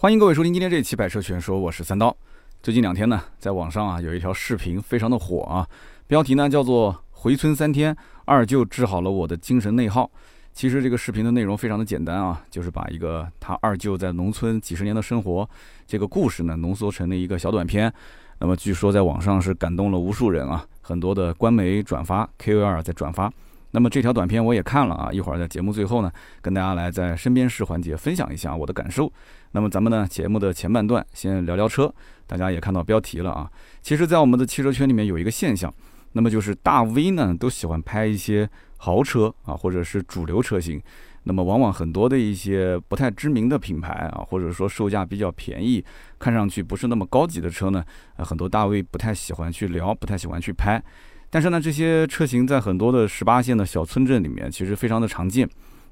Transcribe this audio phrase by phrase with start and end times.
[0.00, 2.16] 欢迎各位收听今天这一期《百车全说》，我是三刀。
[2.62, 5.66] 最近两天呢，在网上啊有一条视频非常的火啊，
[6.06, 10.08] 标题呢叫做“回村三天，二舅治好了我的精神内耗”。
[10.54, 15.50] 其实这个视频的内容非常的简单啊，就是把一个他二舅在农村几十年的生活
[15.84, 17.92] 这个故事呢浓缩成了一个小短片。
[18.38, 23.28] 那么据说在网上是感动了无数人啊，很多的官媒转发，KOL 在转发。
[23.72, 29.12] 那么这条短片我也看了啊，一会儿在节目最后呢，跟大家来在身边事环节分享一下我的感受。
[29.52, 31.92] 那么咱们呢节目的前半段先聊聊车，
[32.26, 33.50] 大家也看到标题了啊。
[33.82, 35.72] 其实，在我们的汽车圈里面有一个现象，
[36.12, 40.80] 那么就是大 V 呢都喜欢拍一些豪车啊，或者是主流车型。
[41.24, 45.84] 那么往往很多的一些不太知名的品牌啊，或者说售价比较便宜，
[46.18, 47.84] 看上去不是那么高级的车呢，
[48.16, 50.82] 呃，很多大 V 不太喜欢去聊，不太喜欢去拍。
[51.28, 55.46] 但是呢，这些车型在很多的十八线的小村镇里面，其实非常的常见。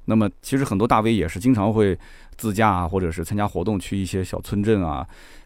[0.09, 1.97] 那么，其实很多大 V 也是经常会
[2.37, 5.05] 自驾啊，或者是参加活动去一些小村镇啊，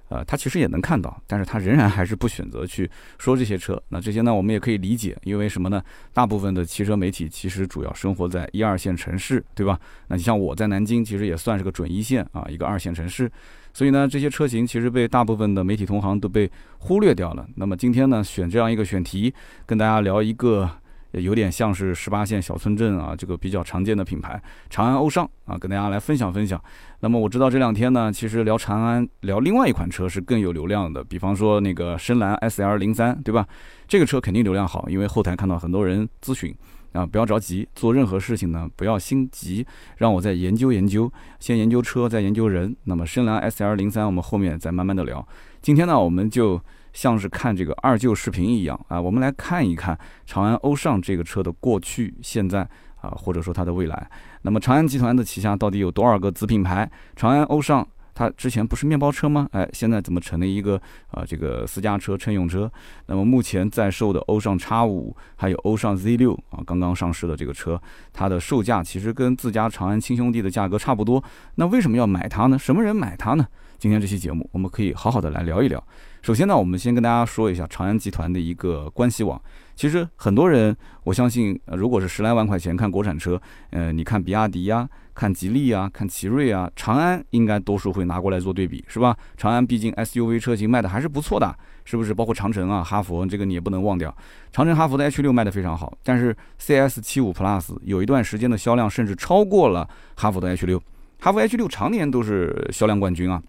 [0.10, 3.82] 呃，他其实也能看到，但是他仍然还是不选择去说这些车。
[3.90, 5.84] 那这些呢，我们也可以理解，因为什么呢？
[6.14, 9.80] 大部分的汽车媒体其实主要生活在一二线城市，对吧？
[10.08, 13.32] 那你像我在南京，其实也算是个准一线啊，一个二线城市。
[13.74, 17.48] 所以呢，这些车型其实被大部分的媒体同行都被忽略掉了。
[17.56, 19.34] 那么今天呢，选这样一个选题，
[19.66, 20.70] 跟大家聊一个
[21.12, 26.62] 有点像是十八线小村镇啊，这个比较常见的品牌长安欧尚啊，跟大家来分享分享。
[27.02, 33.48] 那么我知道这两天呢，其实聊长安，聊另外一款车是更有流量的，比方说那个深蓝 S L 零三，对吧？
[33.88, 36.56] 这个车肯定流量好，因为后台看到很多人咨询。
[36.94, 42.76] 啊，不要着急，做任何事情呢，不要心急，让我再研究研究，先研究车，再研究人。
[42.84, 45.26] 那么深蓝 S L 零三，我们后面再慢慢的聊。
[45.62, 46.62] 今天呢，我们就
[46.94, 52.62] 像是看这个二舅视频一样啊，我们来看一看长安欧尚这个车的过去、现在
[53.02, 54.10] 啊，或者说它的未来。
[54.42, 56.90] 那么长安集团的旗下到底有多少个子品牌？
[57.16, 57.88] 长安欧尚。
[58.14, 59.48] 它之前不是面包车吗？
[59.54, 60.80] 哎，现在怎么成了一个
[61.12, 62.70] 啊这个私家车、乘用车？
[63.06, 67.82] 那么目前在售的欧尚 X 五，还有欧尚 Z 六啊，刚刚上市的这个车，
[68.12, 71.24] 它的售价其实跟自家长安亲兄弟的价格差不多。
[71.56, 72.60] 那为什么要买它呢？
[72.60, 73.48] 什么人买它呢？
[73.80, 75.82] 今天这期节目我们可以好好的来聊一聊。
[76.22, 79.42] 首先呢，我们先跟大家说一下长安集团的一个关系网。
[79.76, 84.88] 其实很多人，我相信，如果是十来万块钱看国产车，呃，你看比亚迪呀。
[85.14, 89.16] 看吉利啊，看奇瑞啊，长安应该多数会拿过来做对比，是吧？
[89.36, 92.14] 长安毕竟 SUV 车型卖的还是不错的，是不是？
[92.14, 94.16] 包括长城啊、哈弗，这个你也不能忘掉。
[94.54, 100.82] 长城、哈弗的 H 六卖的非常好，但是 CS 七五 Plus 有一段时间的销量甚至超过了哈弗的 H 六，
[101.20, 103.44] 哈弗 H 六常年都是销量冠军啊。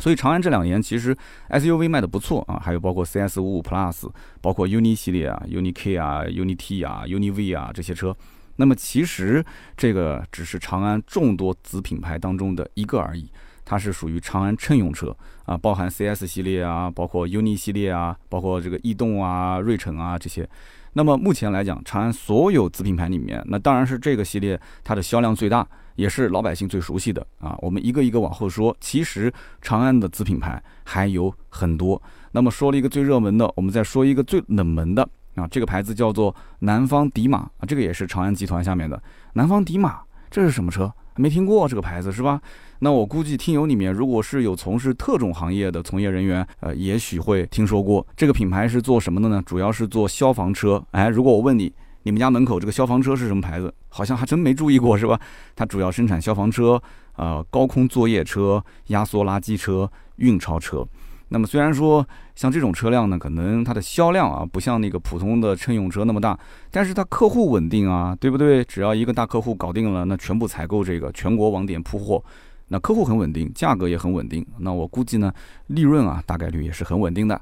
[0.00, 1.16] 所以长安这两年其实
[1.50, 8.16] SUV 卖的不错啊，还有包括 CS 五五 Plus，包括 UNI 系列啊、UNI K 啊、UNI T 啊、UNI V 啊这些车。
[8.56, 9.44] 那么其实
[9.76, 13.30] 这个只是长安众多子品牌当中的一个而已，
[13.64, 15.16] 它是属于长安乘用车
[15.46, 20.48] 啊，包含 CS 系列啊，包括 UNI 系列啊，包括这个逸动啊、瑞城啊这些。
[20.92, 25.66] 那么目前来讲，长安所有子品牌里面，那当然是这个系列它的销量最大，
[26.00, 27.56] 也是老百姓最熟悉的啊。
[27.60, 32.00] 我们一个一个往后说，其实长安的子品牌还有很多。
[32.32, 35.06] 那么说了一个最热门的，我们再说一个最冷门的。
[35.36, 39.00] 啊，这个牌子叫做南方迪马啊，这个也是长安集团下面的
[39.34, 40.92] 南方迪马，这是什么车？
[41.16, 42.40] 没听过这个牌子是吧？
[42.80, 49.42] 那我估计听友里面如果是有从事特种行业的从业人员，呃，也许会听说过这个品牌是做什么的呢？
[49.46, 50.82] 主要是做消防车。
[50.90, 51.72] 哎，如果我问你，
[52.02, 53.72] 你们家门口这个消防车是什么牌子？
[53.88, 55.20] 好像还真没注意过是吧？
[55.54, 56.82] 它主要生产消防车、
[57.16, 60.86] 呃，高空作业车、压缩垃圾车、运钞车。
[61.32, 66.36] 那么虽然说像这种车辆呢，可能它的销量啊不像那个普通的乘用车那么大，
[66.70, 68.64] 但是它客户稳定啊，对不对？
[68.64, 72.20] 只要一个大客户搞定了，那全部采购这个全国网点铺货，
[72.68, 74.44] 那客户很稳定，价格也很稳定。
[74.58, 75.32] 那我估计呢，
[75.68, 77.40] 利润啊大概率也是很稳定的。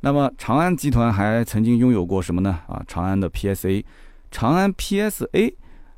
[0.00, 2.58] 那么长安集团还曾经拥有过什么呢？
[2.66, 3.84] 啊，长安的 PSA，
[4.30, 5.54] 长安 PSA。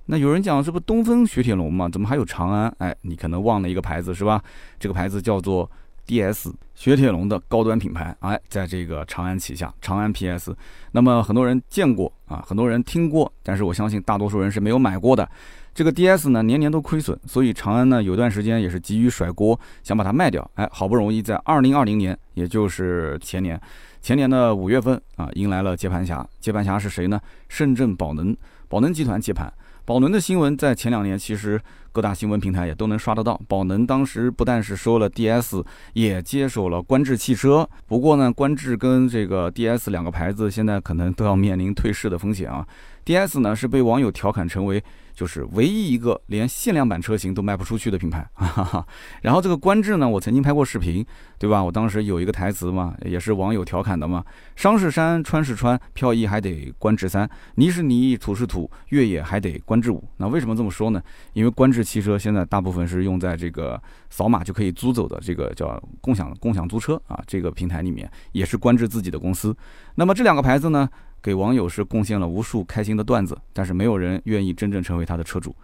[0.06, 1.88] 那有人讲这不东风雪铁龙吗？
[1.88, 2.74] 怎么还有长安？
[2.78, 4.42] 哎，你可能忘了一个牌子是吧？
[4.78, 5.70] 这个牌子叫做。
[6.04, 6.52] D.S.
[6.74, 10.54] 雪铁龙的高端品牌，哎，在这个长安旗下，长安 P.S.
[10.90, 15.26] 那么很多人见过啊，很多人听过，但是我相信大多数人是没有买过的。
[15.72, 16.28] 这个 D.S.
[16.30, 20.50] 呢，年年都亏损，所以长安呢有段时间也是急于甩锅，想把它卖掉。
[20.54, 23.58] 哎，好不容易在二零二零年，也就是前年，
[24.02, 26.26] 前年的五月份啊，迎来了接盘侠。
[26.40, 27.20] 接盘侠是谁呢？
[27.48, 28.36] 深圳宝能，
[28.68, 29.50] 宝能集团接盘。
[29.84, 31.60] 宝能的新闻在前两年，其实
[31.92, 33.40] 各大新闻平台也都能刷得到。
[33.46, 37.68] 宝能当时不但是收了 DS，也接手了观致汽车。
[37.86, 42.66] 不过呢，观致跟这个 DS 两个牌子现在可能都要面临退市的风险啊。
[43.04, 44.82] DS 呢是被网友调侃成为。
[45.22, 48.84] 就是唯一一个连限量版车型都卖不出去的品牌，哈哈。
[49.20, 51.06] 然后这个观致呢，我曾经拍过视频，
[51.38, 51.62] 对吧？
[51.62, 54.24] 我当时有一个台词嘛，也是网友调侃的嘛：
[54.56, 60.02] 山是山，川是川，漂移还得观致三，泥是泥，土是土，越野还得观致五。
[60.16, 61.00] 那为什么这么说呢？
[61.34, 63.80] 因为观致汽车现在大部分是用在这个
[64.10, 69.56] 扫码就可以租走的这个叫共享共享租车啊这个平台里面，也是观致自己的公司。
[69.94, 70.90] 那么这两个牌子呢？
[71.22, 75.54] 给网友是贡献了无数开心的段子，但是没有人愿意真正成为他的车主。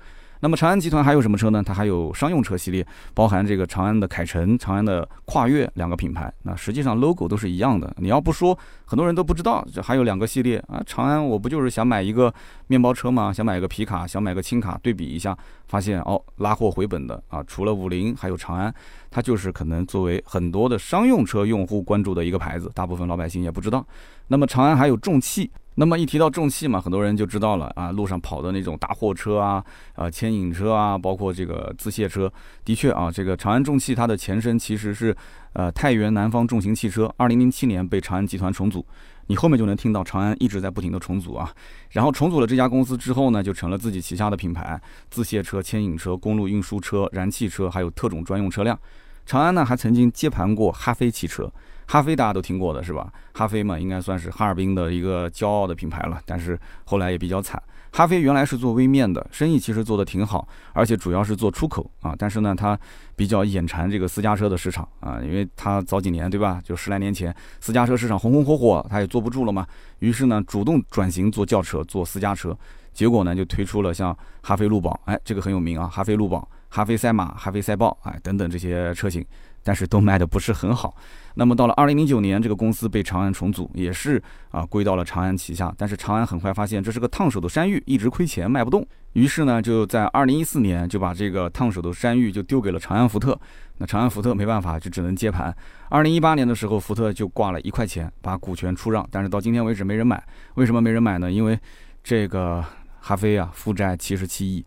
[0.41, 1.63] 那么长安集团还有什么车呢？
[1.65, 6.33] 它还有商用车系列，包含这个长安的凯程、长安的跨越两个品牌。
[6.43, 7.93] 那实际上 logo 都是一样的。
[7.99, 10.81] 你要不说，很多人都不知道这还有两个系列啊。
[10.87, 12.33] 长安我不就是想买一个
[12.69, 13.33] 面包车吗？
[13.33, 15.37] 想买个皮卡，想买个轻卡，对比一下，
[15.67, 18.73] 发现哦，拉货回本的啊，除了五菱，还有长安，
[19.11, 23.85] 它就是可能作为很多的商用车用户关注的一个牌子，大部分老百姓也不知道。
[24.29, 25.51] 那么长安还有重汽。
[25.81, 29.65] 那么一提到重汽嘛，很多人就知道了啊，路上跑的那种大货车啊，
[29.95, 32.29] 啊牵引车啊，包括这个自卸车，
[32.65, 35.17] 的确啊，这个长安重汽它的前身其实是
[35.53, 38.85] 呃太原南方重型汽车，二零零七年被长安集团重组，
[39.29, 41.49] 你后面就能听到长安一直在不停的重组啊，
[41.91, 44.81] 然后重组了这家公司之后呢，就成了自己旗下的品牌，
[45.11, 48.77] 自卸车、牵引车、公路运输车、燃气车，还有特种专用车辆。
[49.25, 51.49] 长安呢还曾经接盘过哈飞汽车。
[51.89, 53.11] 哈飞大家都听过的是吧？
[53.33, 56.21] 哈飞嘛，应该算是哈尔滨的一个骄傲的品牌了。
[56.27, 57.61] 但是后来也比较惨。
[57.91, 62.15] 哈飞原来是做微面的，生意其实做得挺好，而且主要是做出口啊。
[62.19, 62.79] 但是呢，它
[63.17, 69.67] 比较眼馋这个私家车的市场啊，因为它早几年对吧，就十来年前私家车市场红红火火，它也坐不住了嘛。
[70.01, 72.57] 于是呢，主动转型做轿车，做私家车。
[72.93, 79.25] 结果呢，就推出了像哈飞路宝，哎，这个很有名啊，哈飞路宝、哈飞赛马、哈飞赛豹，哎，等等这些车型。
[79.65, 80.97] 但是都卖的不是很好。
[81.39, 84.21] 那么到了二零零九年，这个公司被长安重组，也是
[84.51, 85.73] 啊归到了长安旗下。
[85.79, 88.85] 但是长安很快发现这是个烫手的山芋，一直亏钱卖不动。
[89.13, 93.39] 于是呢，就在二零一四年就把这个烫手的山芋就丢给了长安福特。
[93.77, 95.57] 那长安福特没办法，就只能接盘。
[95.91, 100.21] 二零一八年的时候，福特就挂了一块钱把股权出让，但是到今天为止没人买。
[100.55, 101.31] 为什么没人买呢？
[101.31, 101.57] 因为
[102.03, 102.65] 这个
[102.99, 104.67] 哈飞啊负债七十七亿。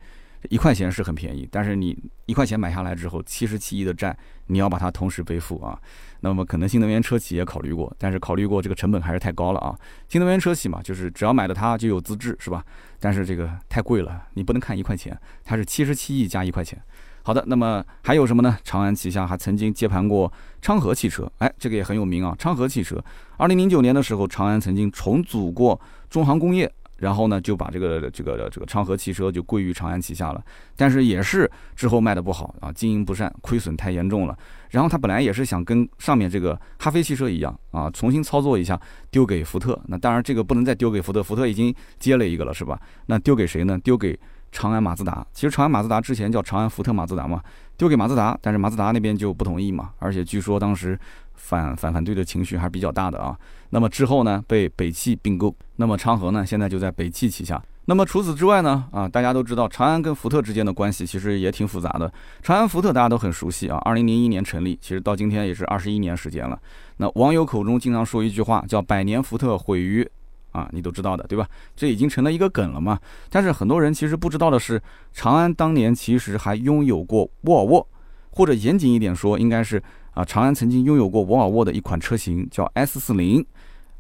[0.50, 1.96] 一块钱是很便宜，但是你
[2.26, 5.80] 一块钱买下来之后，七十七亿的债，你要把它同时背负啊。
[6.22, 9.76] 那么可能新能源车企也考虑过，但是考虑过这个成本还是太高了啊。
[10.08, 12.64] 新能源车企嘛，就是只要买了它就有资质，是吧？
[13.00, 16.82] 但是这个太贵了，你不能看一块钱，它是七十七亿加一块钱。
[17.24, 18.58] 好的，那么还有什么呢？
[18.64, 20.32] 长安旗下还曾经接盘过
[20.62, 22.36] 昌河汽车，哎，这个也很有名啊。
[22.40, 23.04] 昌河汽车，
[23.38, 25.80] 二零零九年的时候，长安曾经重组过
[26.10, 26.72] 中航工业。
[27.02, 30.44] 然后呢，就把这个这个这个昌河汽车就归于长安旗下了，
[30.78, 34.38] 但是也是之后卖的不好啊，经营不善，亏损太严重了。
[34.70, 39.78] 然后他本来也是想跟上面这个哈飞汽车一样啊，重新操作一下，丢给福特。
[39.88, 42.80] 那当然这个不能再丢给福特，福特已经接了一个了，是吧？
[43.08, 43.78] 那丢给谁呢？
[43.84, 44.18] 丢给
[44.52, 45.26] 长安马自达。
[45.34, 47.42] 其实长安马自达之前叫长安福特马自达嘛，
[47.78, 51.00] 丢给马自达，但是马自达那边就不同意嘛，而且据说当时。
[51.34, 53.36] 反反反对的情绪还是比较大的啊。
[53.72, 55.54] 那么之后呢，被北汽并购。
[55.78, 57.62] 那么昌河呢，现在就在北汽旗下。
[57.86, 62.12] 那么除此之外呢，啊，大家都知道长安跟福特之间的关系其实也挺复杂的。
[62.44, 66.60] 长安福特大家都很熟悉啊，二零零一年成立，其实到今天也是二十一年时间了。
[66.98, 70.08] 那网友口中经常说一句话叫“百年福特毁于”，
[70.52, 71.48] 啊，你都知道的对吧？
[71.76, 73.00] 这已经成了一个梗了嘛。
[73.30, 74.82] 但是很多人其实不知道的是，
[75.14, 77.88] 长安当年其实还拥有过沃尔沃，
[78.32, 79.82] 或者严谨一点说，应该是。
[80.14, 83.46] 啊，长安曾经拥有过沃尔沃的一款车型，叫 S 四零，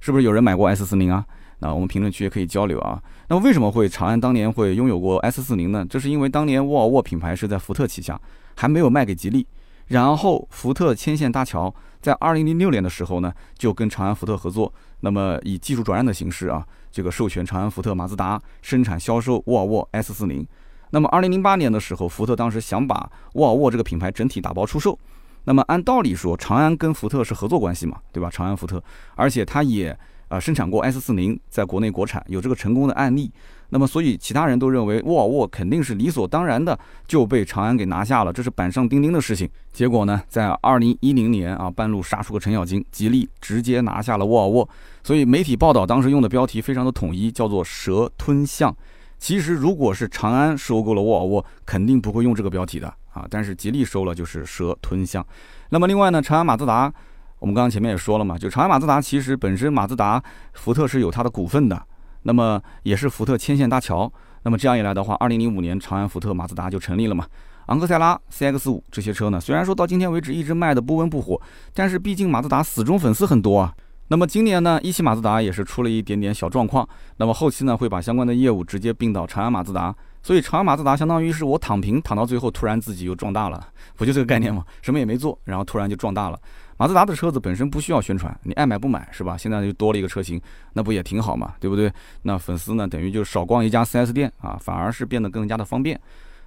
[0.01, 1.25] 是不是有人买过 S 四零啊？
[1.59, 3.01] 那我们评论区也可以交流啊。
[3.29, 5.85] 那么为什么会长安当年会拥有过 S 四零呢？
[5.89, 8.19] 这是因为当年沃尔沃品牌是在福特旗下，
[8.55, 9.47] 还没有卖给吉利。
[9.87, 20.47] 然后福特牵线搭桥，在二零零六年的时候呢，就跟长安福特合作，那么以技术转让的形式啊，这个授权长安福特马自达生产销售沃尔沃 S 四零。
[20.89, 24.97] 那么二零零八年的时候，福特当时想把沃尔沃这个品牌整体打包出售。
[25.43, 28.29] 那么按道理说，长安跟福特是合作关系嘛，对吧？
[28.29, 28.83] 长安福特，
[29.15, 33.31] 而且它也呃生产过 S 四零，在国内国产有这个成功的案例。
[33.73, 39.49] 那么所以其他人都认为沃尔沃肯定是理所当然的就被长安给拿下了，这是板上钉钉的事情。
[39.71, 44.67] 结果呢，在二零一零年啊，半路杀出个程咬金，吉利直接拿下了沃尔沃。
[45.03, 48.75] 所以媒体报道当时用的标题非常的统一，叫做“蛇吞象”。
[49.17, 52.93] 其实如果是长安收购了沃尔沃，肯定不会用这个标题的。
[53.13, 55.25] 啊，但是吉利收了就是蛇吞象。
[55.69, 56.91] 那么另外呢，长安马自达，
[57.39, 60.21] 我们刚刚前面也说了嘛，就长安马自达其实本身马自达
[60.53, 61.81] 福特是有它的股份的，
[62.23, 64.11] 那么也是福特牵线搭桥。
[64.43, 67.25] 那么这样一来的话，二零零五年长安福特马自达就成立了嘛。
[67.67, 71.39] 昂克赛拉、CX 五这些车呢，虽然说到今天为止一直卖的不温不火，
[71.73, 73.73] 但是毕竟马自达死忠粉丝很多啊。
[74.07, 76.87] 那么今年呢，一汽马自达也是出了一点点小状况，
[77.17, 84.63] 那么后期呢会把相关的业务直接并到长安马自达，所以长安马自达相当于是我躺平躺到最后，突然自己又壮大了，不就这个概念吗？
[84.81, 86.39] 什么也没做，然后突然就壮大了。
[86.77, 89.37] 马自达的车子本身不需要宣传，你爱买不买是吧？
[89.37, 90.41] 现在就多了一个车型，
[90.73, 91.91] 那不也挺好嘛，对不对？
[92.23, 95.99] 那粉丝呢，等于就少逛一家 4S 店啊，反而是变得更加的方便。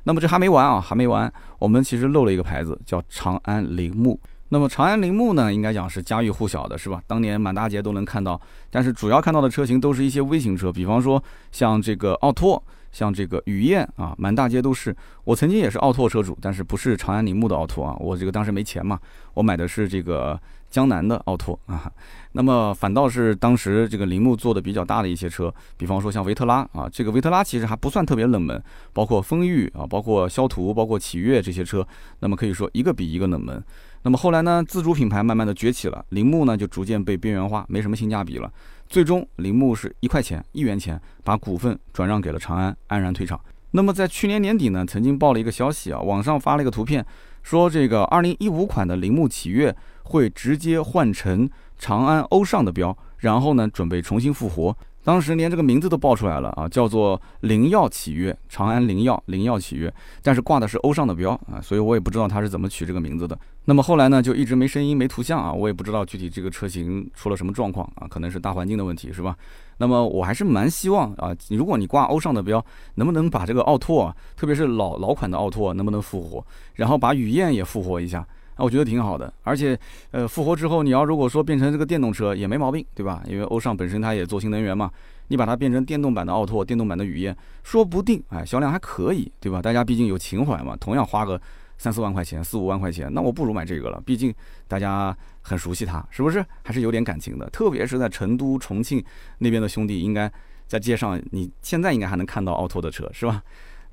[0.03, 4.19] 那么这还没完啊，还没完，我们其实漏了一个牌子，叫长安铃木。
[4.49, 7.01] 那么长安铃木呢，应该讲是家喻户晓的，是吧？
[7.07, 8.41] 当年满大街都能看到，
[8.71, 12.63] 但是主要看到的车型都是一些微型车，比方说像这个奥拓，
[12.95, 14.97] 像这个雨燕啊，满大街都是。
[15.25, 18.99] 我曾经也是奥拓车主，但是不是长安铃木的奥拓啊，我这个当时没钱嘛，
[19.35, 20.39] 我买的是这个
[20.71, 21.91] 江南的奥拓啊。
[22.33, 31.87] 那么反倒是当时这个铃木做的比较大的一些车，比方说像维特拉啊，这个维特拉其实还不算特别冷门，包括风裕啊，包括肖途，包括启悦这些车，
[32.21, 33.63] 那么可以说一个比一个冷门。
[34.03, 38.53] 那么后来呢，自主品牌慢慢的崛起了，铃木呢就逐渐被边缘化，没什么性价比了。
[38.95, 43.41] 最终，铃木是一块钱、一元钱把股份转让给了长安，安然退场。
[43.73, 47.05] 那么在去年年底呢，曾经报了一个消息啊，网上发了一个图片，
[47.43, 49.75] 说这个2015款的铃木启悦
[50.05, 54.77] 会直接换成长安欧尚的标，然后呢准备重新复活。
[55.03, 63.39] 当时连这个名字都报出来了啊，叫做灵耀启悦，长安灵耀灵耀启悦，但是挂的是欧尚的标啊，所以我也不知道他是怎么取这个名字的。
[63.65, 69.37] 那么后来呢，就一直没声音没图像啊，我也不知道具体这个车型出了什么状况啊，可能是大环境的问题是吧？
[69.79, 72.65] 那么我还是蛮希望啊，如果你挂欧尚的标，
[72.95, 78.27] 能不能把这个奥拓啊，特别是老老款的奥拓能不能复活，然后把雨燕也复活一下？
[78.55, 79.79] 啊，我觉得挺好的，而且，
[80.13, 83.23] 呃，复活之后，你要如果说变成这个电动车也没毛病，对吧？
[83.27, 84.91] 因为欧尚本身它也做新能源嘛，
[85.29, 89.61] 你把它变成电动版的奥拓、电动版的雨燕，说不定哎销量还可以，对吧？
[89.61, 91.41] 大家毕竟有情怀嘛，同样花个
[91.77, 94.33] 三四万块钱、四五万块钱，那我不如买这个了，毕竟
[94.69, 96.45] 大家很熟悉它，是不是？
[96.63, 99.05] 还是有点感情的，特别是在成都、重庆
[99.39, 100.31] 那边的兄弟，应该
[100.69, 103.43] 在街上，你现在应该还能看到奥拓的车，是吧？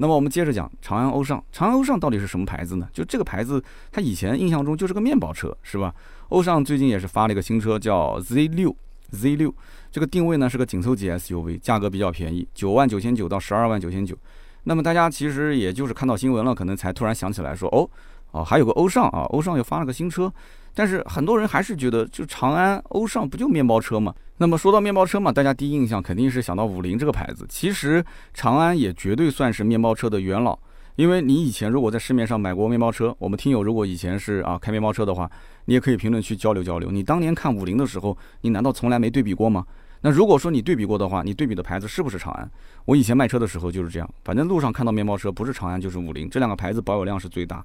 [0.01, 2.89] 那么我们接着讲长安欧尚，长安欧尚到底是什么牌子呢？
[2.91, 5.93] 就这个牌子，它以前印象中就是个面包车，是吧？
[6.29, 8.75] 欧尚最近也是发了一个新车，叫 Z 六
[9.11, 9.53] ，Z 六，
[9.91, 14.17] 这个定位呢是个紧凑级 SUV，价格比较便宜，九万九千九到十二万九千九。
[14.63, 17.87] 那么大家其实也就是看到新闻了，可能才突然想起来说，哦，
[18.31, 20.33] 哦，还有个欧尚啊，欧尚又发了个新车。
[20.73, 24.13] 但是很多人还是觉得，就长安欧尚不就面包车吗？
[24.37, 27.45] 那么说到面包车嘛，大家第一印象肯定是想到五菱这个牌子。
[27.47, 30.57] 其实长安也绝对算是面包车的元老，
[30.95, 35.29] 因为你以前如果在市面上买过面包车，我们听友如果以前是啊开面包车的话，
[35.65, 36.89] 你也可以评论区交流交流。
[36.89, 39.65] 你当年看五菱的时候，你难道从来没对比过吗？
[40.03, 42.49] 那如果说你对比过的话，你对比的牌子是不是长安？
[42.85, 47.63] 我以前卖车的时候就是这样，反正路上看到面包车，不是长安就是五菱，这两个牌子保有量是最大。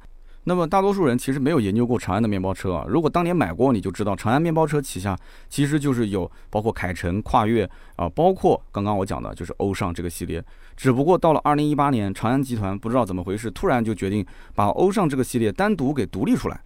[0.49, 2.85] 那么大多数人其实没有研究过长安的面包车啊。
[2.89, 10.41] 如果当年买过，你就知道长安面包车旗下其实就是有包括凯程、跨越啊，包括刚刚我讲的就是欧尚这个系列。
[10.77, 14.25] 只不过到了二零一八年，长安集团不知道怎么回事，突然就决定
[14.55, 16.61] 把欧尚这个系列单独给独立出来，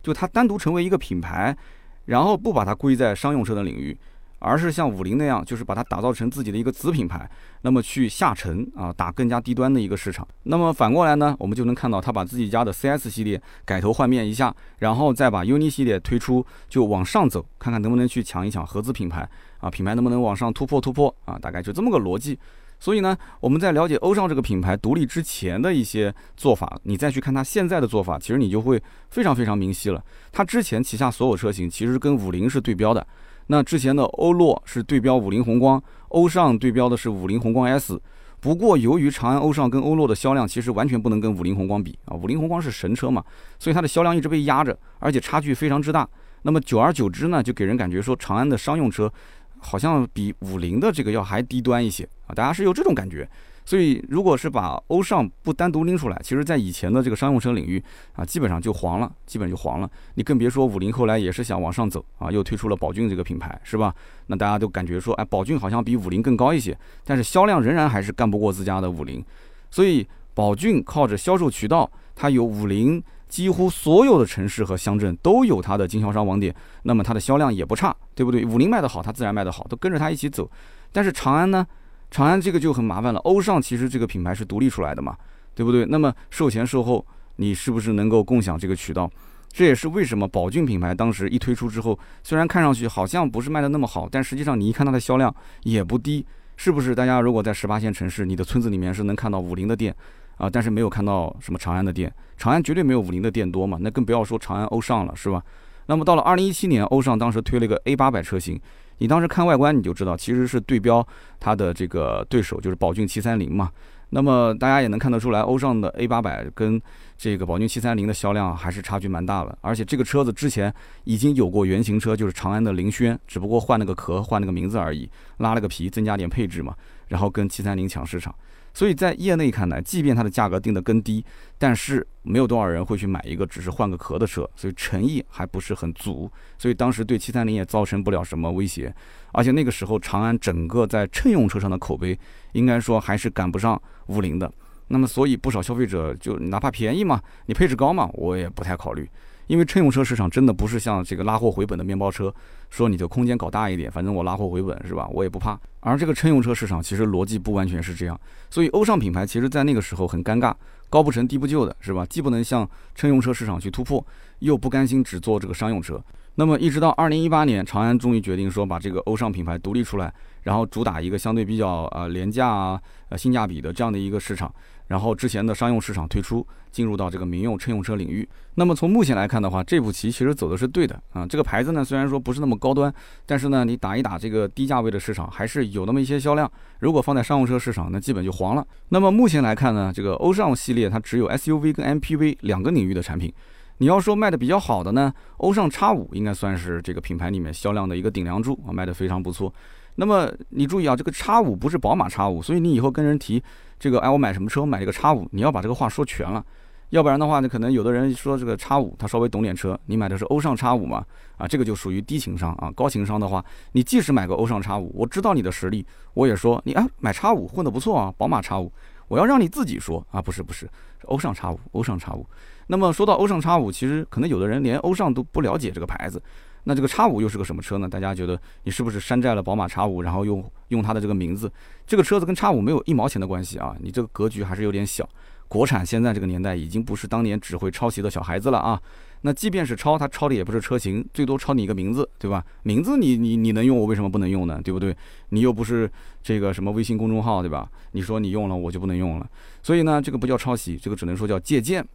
[0.00, 1.56] 就它单独成为一个品牌，
[2.04, 3.98] 然后不把它归在商用车的领域。
[4.44, 7.28] 而是像五菱那样，就是把它打造成自己的一个子品牌，
[7.62, 10.26] 那么去下沉啊，打更加低端的一个市场。
[10.42, 19.26] 那么反过来呢，我们就能看到他把自己家的 CS 系列改头换面一下，然后再把 UNI 系列推出，就往上走，看看能不能去抢一抢合资品牌
[19.60, 21.38] 啊，品牌能不能往上突破突破啊？
[21.38, 22.38] 大概就这么个逻辑。
[22.80, 30.04] 所以呢，我们在了解欧尚这个品牌独立之前的一些做法，你再去看它现在的做法，其实你就会非常非常明晰了。
[30.30, 33.06] 它之前旗下所有车型其实跟五菱是对标的。
[33.46, 38.00] 那之前的欧洛是对标五菱宏光，欧尚对标的是五菱宏光 S。
[38.40, 43.24] 不过由于长安欧尚跟欧洛的销量其实完全不能跟五菱宏光比啊，五菱宏光是神车嘛，
[43.58, 46.06] 所以它的销量一直被压着，而且差距非常之大。
[46.42, 49.10] 那么久而久之呢，就给人感觉说长安的商用车
[49.58, 53.26] 好像比五菱的这个要还低端一些啊，大家是有这种感觉。
[53.64, 59.90] 所以，如果是把欧尚不单独拎出来，其实，在以前的这个商用车领域啊，基本上就黄了，基本就黄了。
[60.16, 63.94] 你更别说五菱后来也是想往上走啊，又推出了宝骏这个品牌，是吧？
[64.26, 69.24] 那大家都感觉说，哎，宝骏好像比五菱更高一些，但是销量仍然还是干不过自家的五菱。
[69.70, 78.44] 所以，宝骏靠着销售渠道，它有五菱几乎所有的城市和乡镇都有它的经销商网点，那么它的销量也不差，对不对？
[78.44, 80.50] 五菱卖得好，它自然卖得好，都跟着它一起走。
[80.92, 81.66] 但是长安呢？
[82.14, 85.16] 长安这个就很麻烦了，欧尚其实这个品牌是独立出来的嘛，
[85.52, 85.84] 对不对？
[85.86, 87.04] 那么售前售后
[87.34, 89.10] 你是不是能够共享这个渠道？
[89.50, 96.24] 这也是为什么宝骏品牌当时一推出之后，虽然看上去好像不是卖的那么好，但实际上你一看它的销量也不低，
[96.56, 96.94] 是不是？
[96.94, 99.92] 大家如果在十八线城市，你的村子里面是能看到五菱的店
[100.36, 105.42] 啊，但是没有看到什么长安的店，长安绝对没有五菱的店多嘛，那更不要说长安欧尚了，是吧？
[105.86, 108.60] 那么到了二零一七年，欧尚当时推了一个 A 八百车型。
[108.98, 111.06] 你当时看外观你就知道，其实是对标
[111.40, 113.70] 它的这个对手，就是宝骏七三零嘛。
[114.10, 116.80] 那么大家也能看得出来，欧尚的 A 八百跟
[117.16, 119.58] 这个宝骏七三零的销量还是差距蛮大的。
[119.60, 120.72] 而且这个车子之前
[121.02, 126.74] 已经有过原型车，就是长安的凌轩，只不过换了个壳，换了个名字而已，拉了个皮，增加点配置嘛，
[127.08, 128.32] 然后跟七三零抢市场。
[128.74, 131.24] 所以在业内看来，即便它的价格定得更低，
[131.56, 136.30] 但是没有多少人会去买一个只是换个壳的车，所以诚意还不是很足。
[136.58, 138.92] 所以当时对七三零也造成不了什么威胁。
[139.32, 142.18] 而且那个时候，长安整个在乘用车上的口碑，
[142.52, 144.52] 应该说还是赶不上五菱的。
[144.88, 149.08] 那么，所以不少消费者就哪怕便宜嘛，你配置高嘛，我也不太考虑。
[149.46, 152.34] 因为乘用车市场真的不是像这个拉货回本的面包车，
[152.70, 155.08] 说你的空间搞大一点，反正我拉货回本是吧？
[155.12, 155.58] 我也不怕。
[155.80, 158.18] 而这个乘用车市场其实逻辑不完全是这样，
[158.50, 160.54] 所以欧尚品牌其实在那个时候很尴尬，
[160.88, 162.06] 高不成低不就的是吧？
[162.06, 164.04] 既不能向乘用车市场去突破，
[164.38, 166.02] 又不甘心只做这个商用车。
[166.36, 174.52] 那么一直到二零一八年，长安终于决定说把这个欧尚品牌独立出来，然后主打一个相对比较呃廉价啊、呃性价比的这样的一个市场。
[174.86, 178.28] 然后之前的商用市场退出，进入到这个民用乘用车领域。
[178.56, 181.26] 那么从目前来看的话，这步棋其实走的是对的啊。
[181.26, 182.92] 这个牌子呢，虽然说不是那么高端，
[183.24, 186.50] 但是呢，你打一打这个低价位的市场，还是有那么一些销量。
[186.80, 188.66] 如果放在商用车市场，那基本就黄了。
[188.90, 193.32] 那么目前来看呢，这个欧尚系列它只有 SUV 跟 MPV 两个领域的产品。
[193.78, 199.52] 你要说卖的比较好的呢，欧尚 X 五应该算是这个品牌里面销量的一个顶梁柱啊，卖的非常不错。
[199.96, 203.42] 那么你注意啊，这个 X 五不是宝马 X 五，所以你以后跟人提。
[203.76, 204.64] 这个哎，我买什么车？
[204.64, 206.42] 买这个叉五，你要把这个话说全了，
[206.90, 211.04] 要不然的话呢，可能有的人说这个叉五，他稍微懂点车，你买的是欧尚叉五嘛？
[211.36, 212.72] 啊，这个就属于低情商啊。
[212.74, 215.84] 高情商的话，你即使买个欧尚叉五，我知道你的实力，
[216.14, 218.72] 我也说你啊，买叉五混得不错啊，宝马叉五，
[219.08, 220.66] 我要让你自己说啊，不是不是，
[221.06, 222.24] 欧尚叉五，欧尚叉五。
[222.68, 226.22] 那么说到欧尚叉五，其实可能有的人连欧尚都不了解这个牌子。
[226.64, 227.88] 那这个叉五又是个什么车呢？
[227.88, 231.50] 大家觉得你是不是山寨了宝马叉五，然后用用它的这个名字？
[231.86, 233.76] 这个车子跟叉五没有一毛钱的关系啊！
[233.80, 235.08] 你这个格局还是有点小。
[235.46, 238.80] 国产现在这个年代已经不是当年只会抄袭的小孩子了啊！
[239.20, 242.44] 那即便是抄，它抄的也不是车型，最多抄你一个名字，对吧？
[242.62, 244.60] 名字你你你能用，我为什么不能用呢？
[244.64, 244.96] 对不对？
[245.28, 245.88] 你又不是
[246.22, 247.70] 这个什么微信公众号，对吧？
[247.92, 249.30] 你说你用了，我就不能用了。
[249.62, 251.86] 所以呢，这个不叫抄袭，这个只能说叫借鉴。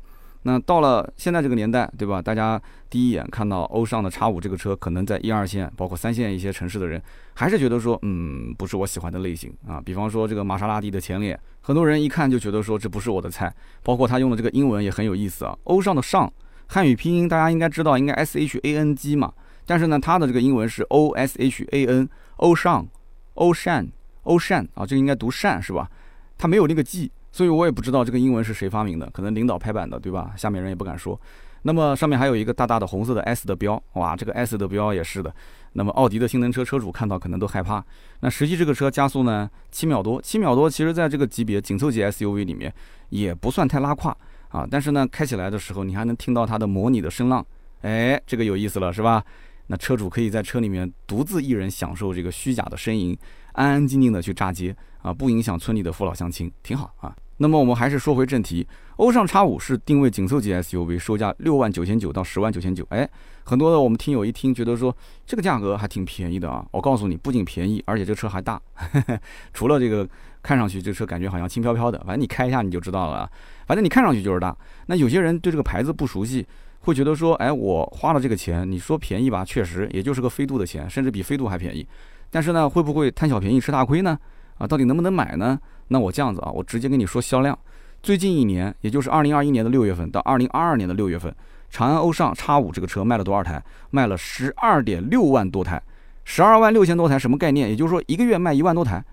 [0.43, 2.21] 那到了现在这个年代，对吧？
[2.21, 7.01] 大家第一眼看到欧尚的 X 五这个车，可能在一二线，包括三线一些城市的人，
[7.33, 9.81] 还是觉得说，嗯，不是我喜欢的类型啊。
[9.83, 13.53] 比方说这个玛莎拉蒂的前脸，很多人一看就觉得说这不是我的菜。
[13.83, 16.31] 包括他用的这个英文也很有意思啊，欧尚的尚，
[16.67, 19.33] 汉语拼音大家应该知道，应该 S H A N G 嘛。
[19.65, 22.87] 但是呢，它的这个英文是 O S H A N，欧尚，
[23.33, 23.87] 欧善，
[24.23, 25.89] 欧善啊，这个应该读善是吧？
[26.37, 27.11] 它没有那个 G。
[27.31, 30.33] 所以我也不知道这个英文是谁发明的，可能领导拍板的，对吧？
[30.35, 31.19] 下面人也不敢说。
[31.63, 35.33] 那么上面还有一个大大的红色的 S 的标，哇，这个 S 的标也是的。
[35.73, 37.83] 那么奥迪的性能车车主看到可能都害怕。
[38.21, 42.73] 那实际这个车加速呢，七秒多，七秒多，其实在这个级别紧凑级 SUV 里面
[43.09, 44.15] 也不算太拉胯
[44.47, 44.65] 啊。
[44.71, 47.45] 但是呢，开起来的时候你还能听到它的模拟的声浪，
[47.81, 49.23] 哎，这个有意思了，是吧？
[49.69, 53.17] 那车主可以在车里面独自一人享受这个虚假的呻吟，
[53.53, 54.75] 安安静静的去炸街。
[55.01, 57.15] 啊，不影响村里的父老乡亲，挺好啊。
[57.37, 62.85] 那么我们还是说回正题，欧尚 X 五是定位紧凑级 SUV，售价六万九千九到十万九千九。
[62.89, 63.09] 哎，
[63.45, 64.93] 很多的我们听友一听，觉得说
[65.25, 66.67] 这个价格还挺便宜的啊。
[66.71, 68.61] 我告诉你，不仅便宜，而且这车还大。
[69.53, 70.05] 除了这个
[70.43, 73.31] 看上去这车感觉好像轻飘飘的，反正你开一下你就知道了。
[73.65, 74.53] 反正你看上去就是大。
[74.87, 76.45] 那有些人对这个牌子不熟悉，
[76.81, 81.85] 会觉得说，哎，我花了这个钱，你说便宜吧，确实也就是个飞度的钱，甚至比飞度还便宜。
[82.31, 84.17] 但是呢，会不会贪小便宜吃大亏呢？
[84.57, 85.59] 啊，到底能不能买呢？
[85.89, 87.57] 那我这样子啊，我直接跟你说销量。
[88.01, 91.33] 最近一年，也就是二零二一年的六月份到二零二二年的六月份，
[91.69, 93.61] 长安欧尚 X 五这个车卖了多少台？
[93.89, 95.81] 卖了十二点六万多台，
[96.23, 97.69] 十二万六千多台，什么概念？
[97.69, 99.03] 也就是说一个月卖一万多台，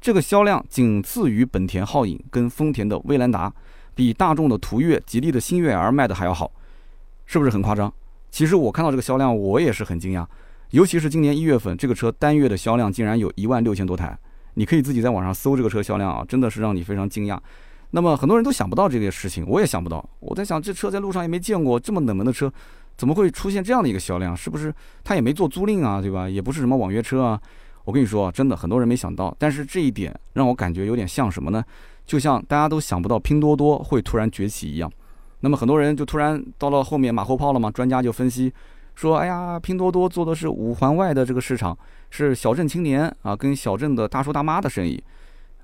[0.00, 3.52] 这个销量仅次于本田皓影跟丰田的威兰达，
[3.94, 6.50] 比大众的途岳、吉利的星越 R 卖的还要好，
[7.30, 7.92] 是不是很夸张？
[8.32, 10.26] 其实我看到这个销量，我也是很惊讶，
[10.70, 14.18] 尤其是今年一月份，这个车单月的销量竟然有一万六千多台。
[14.54, 17.38] 你可以自己在网上搜这个车销量啊，真的是让你非常惊讶。
[17.92, 20.04] 那么很多人都想不到这个事情，我也想不到。
[20.18, 22.52] 我在想，这车在路上也没见过这么冷门的车，
[22.96, 24.36] 怎么会出现这样的一个销量？
[24.36, 26.28] 是不是他也没做租赁啊，对吧？
[26.28, 27.40] 也不是什么网约车啊。
[27.84, 29.32] 我跟你说，真的很多人没想到。
[29.38, 31.64] 但是这一点让我感觉有点像什么呢？
[32.04, 34.90] 就像大家都想不到拼多多会突然崛起一样。
[35.40, 37.70] 那么很多人就突然到了后面马后炮了嘛？
[37.70, 38.52] 专家就分析。
[38.96, 41.78] 说，哎呀，拼多多做的是五环外的这个市场，
[42.10, 45.02] 是小镇青年啊，跟小镇的大叔大妈的生意，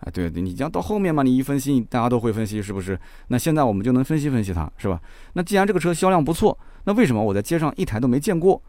[0.00, 2.98] 啊，对，你这样到后面嘛，你一分析，大家都会分析，是不是？
[3.28, 4.98] 那现在我们就能分析分析它，是吧？
[5.34, 8.62] 那既然这个车销量不错，那为什么我在街上一台都没见过？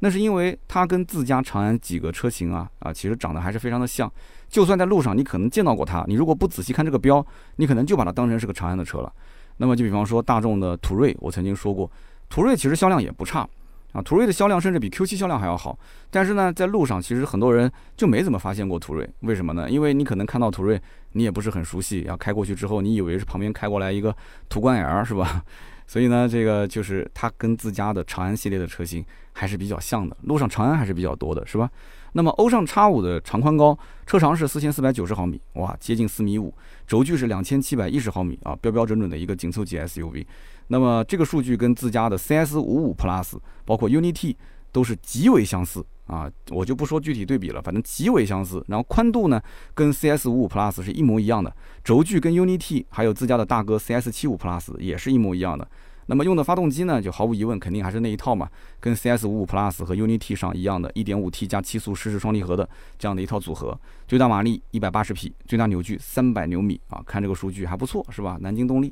[0.00, 4.10] 那是因为它跟自家长安几个车型啊啊，其实长得还是非常的像。
[4.48, 7.24] 就算在路上你可能见到过它，你如果不仔细看这个标，
[7.56, 9.12] 你可能就把它当成是个长安的车了。
[9.58, 11.90] 那么就比方说大众的途锐，我曾经说过，
[12.28, 13.46] 途锐其实销量也不差
[13.92, 15.78] 啊，途锐的销量甚至比 Q7 销量还要好。
[16.10, 19.68] 但是呢，在路上其实很多人就没怎么发现过途锐，为什么呢？
[19.70, 20.80] 因为你可能看到途锐，
[21.12, 24.14] 你也不是很熟悉，要开过去之后，你以为是旁边开过来一个
[24.48, 25.42] 途观 L 是吧？
[25.88, 31.70] 所以呢，这个就是它跟自家的长安系列的车型还是比较像的，路上长安还是比较多的，是吧？
[32.12, 36.52] 那么欧尚 X 五的长宽高，车长是四千四百九十毫米，哇，接近四米五，
[36.86, 40.26] 轴距是两千七百一十毫米啊，标标准准的一个紧凑级 SUV。
[40.68, 44.36] 那么这个数据跟自家的 CS 五五 Plus，包括 UNI-T
[44.70, 48.62] 都是极为相似啊，我就不说具体对比了，反正极为相似。
[48.68, 49.40] 然后宽度呢，
[49.74, 55.66] 跟 CS 五五 Plus 是一模一样的，轴距跟 UNI-T 还有自家的大哥 CS 七五 Plus 也是一模一样的。
[56.10, 58.48] 那么用的发动机呢，就毫无疑问肯定还是那一套嘛，
[58.80, 62.66] 跟 CS 五五 Plus 和 UNI-T 上一样的 1.5T 加七速湿式双离合的
[62.98, 68.38] 这样的一套组合，最大马力180匹，最大扭矩300牛米啊，看这个数据还不错是吧？
[68.40, 68.90] 南京动力。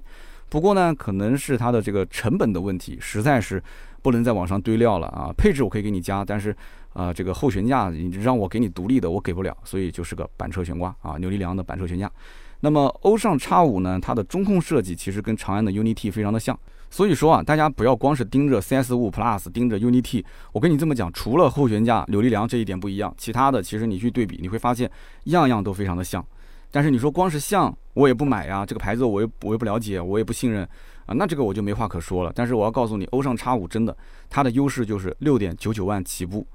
[0.51, 3.63] 不过呢，可能是它的这个成本的问题，实在是
[4.03, 5.33] 不能再往上堆料了啊。
[5.39, 6.55] 配置我可以给你加，但是
[6.93, 12.13] 啊，这个后悬架你让我给你独立的，我给不了，所以就是个板车悬挂啊，扭力梁的板车悬架。
[12.61, 16.59] 那么欧尚 X 五呢，它的中控设计其实跟长安的 UNI-T 非常的像。
[16.91, 20.25] 所以说啊，大家不要光是盯着 CS 五 Plus，盯着 UNI-T。
[20.53, 24.91] 我跟你这么讲，除了后悬架、扭力梁这一点不一样，其他的其实你去对比，你会发现
[25.25, 26.25] 样样都非常的像。
[26.71, 30.63] 但是你说光是像，我也不买呀，这个牌子我又我又不了解，我也不信任
[31.07, 32.33] 啊，那这个我就没话可说了。
[32.35, 33.97] 但是我要告诉你，欧尚 X 五真的，
[34.29, 36.47] 它的优势就是六点九九万起步。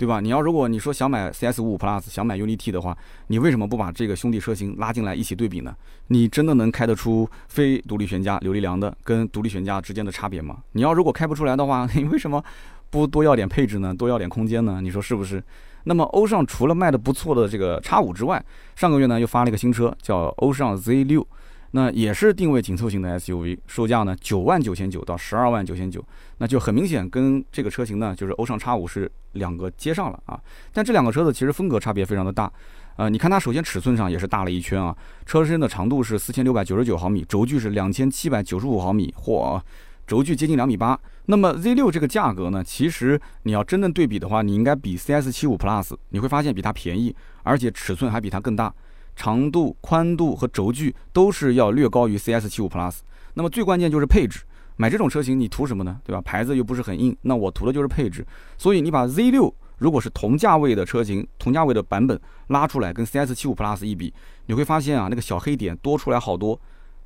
[0.00, 0.18] 对吧？
[0.18, 5.76] 你要如果你说想买 CS 五五 Plus，想买 UNI-T 的话，你为什么不把这个兄弟车型拉进来一起对比呢？
[6.06, 10.56] 你真的能开得出非独立悬架、扭力梁的跟独立悬架之间的差别吗？
[10.72, 12.42] 你要如果开不出来的话， 你为什么
[12.88, 13.94] 不多要点配置呢？
[13.94, 14.80] 多要点空间呢？
[14.82, 15.44] 你说是不是？
[15.84, 18.42] 那么欧尚除了卖的不错的这个叉五之外，
[18.76, 21.26] 上个月呢又发了一个新车，叫欧尚 Z 六。
[21.72, 26.04] 那也是定位紧凑型的 SUV，售价呢九万九千九到十二万九千九，
[26.38, 30.40] 那就很明显跟这个车型呢，就是欧尚 X 五是两个接上了啊。
[30.72, 32.52] 但这两个车子其实风格差别非常的大，
[32.96, 39.60] 呃，你看它首先尺寸上也是大了一圈啊，车身的长度是四千六百九十九毫米，轴距是两千七百九十五毫米，嚯，
[40.06, 40.98] 轴距接近两米八。
[41.26, 48.74] 那么 Z 六这个价格呢，其实你要真正对比的话，你应该比 CS 七五 Plus，你会发现比它便宜，而且尺寸还比它更大。
[49.20, 53.00] 长度、宽度和轴距都是要略高于 CS 七五 Plus，
[53.34, 54.40] 那么最关键就是配置。
[54.76, 56.00] 买这种车型你图什么呢？
[56.02, 56.22] 对吧？
[56.22, 58.26] 牌子又不是很硬，那我图的就是配置。
[58.56, 64.10] 所以你把 Z 六如果是同价位的车型、同价位的版本拉出来跟 CS 七五 Plus 一比，
[64.46, 66.58] 你会发现啊，那个小黑点多出来好多，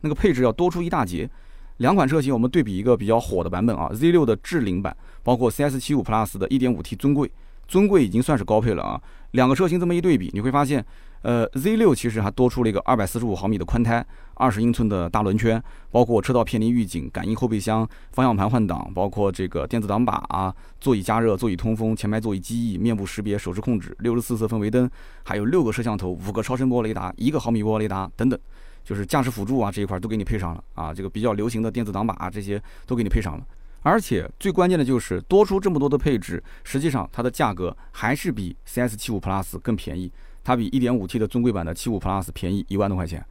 [0.02, 1.28] 那个配置要多出一大截。
[1.78, 7.28] 两款车型我们对比一个比较火的版本啊，Z 六的智领版，包括 CS 七五 Plus 的 1.5T 尊贵，
[7.66, 9.02] 尊贵已经算是高配了啊。
[9.32, 10.86] 两个车型这么一对比，你会发现。
[11.24, 15.60] 呃，Z 六其实还多出了一个二百四十五毫米的宽胎，二十英寸的大轮圈，
[15.90, 24.86] 包括车道偏离预警、感应后备箱、方向盘换挡，包括这个电子挡把啊、座椅加热、座椅通风、前排座椅记忆、面部识别、手势控制、六十四色氛围灯，
[25.22, 28.38] 还有六个摄像头、五个超声波雷达、一个毫米波雷达等等，
[28.84, 33.46] 就是驾驶辅助啊这一块都给你配上了啊，这个比较流行的电子挡把啊这些都给你配上了，
[33.80, 40.12] 而且最关键的就是多出这么多的配置，实际上它的价格还是比 CS 七五 Plus 更便宜。
[40.44, 43.24] 它比 1.5T 的尊贵版的75 Plus 便宜一万多块钱，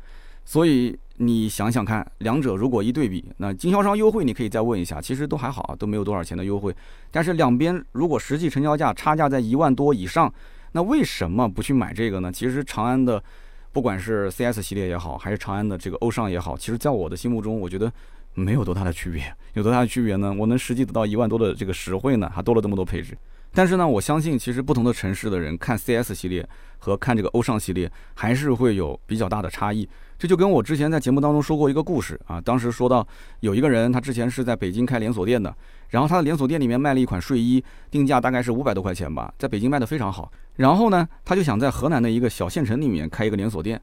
[0.43, 6.75] 所以你想想看，两者如果一对比，那经销商优惠你可以再问一下，其实都还好，都没有多少钱的优惠。
[7.11, 10.33] 但是两边如果实际成交价差价在一万多以上，
[10.71, 12.31] 那为什么不去买这个呢？
[12.31, 13.23] 其实长安的，
[13.71, 17.93] 不管是 CS 系列也好，还是长安的这个欧尚也好，其实在我的心目中，我觉得
[18.33, 19.23] 没有多大的区别。
[19.53, 20.33] 有多大的区别呢？
[20.33, 23.17] 我能实际得到一万多的这个实惠呢，还多了这么多配置。
[23.55, 26.47] 但是呢，我相信其实不同的城市的人看 CS 系列
[26.79, 29.87] 和看这个欧尚系列还是会有比较大的差异。
[30.17, 33.07] 这就跟我之前在节目当中说过一个故事啊，当时说到
[33.41, 35.55] 有一个人，他之前是在北京开连锁店的，
[35.89, 40.31] 然后他的连锁店里面卖了一款睡衣，定价大概是五百多块钱吧，在北京卖的非常好。
[40.55, 43.79] 然后呢，他就想在河南的一个小县城里面开一个连锁店。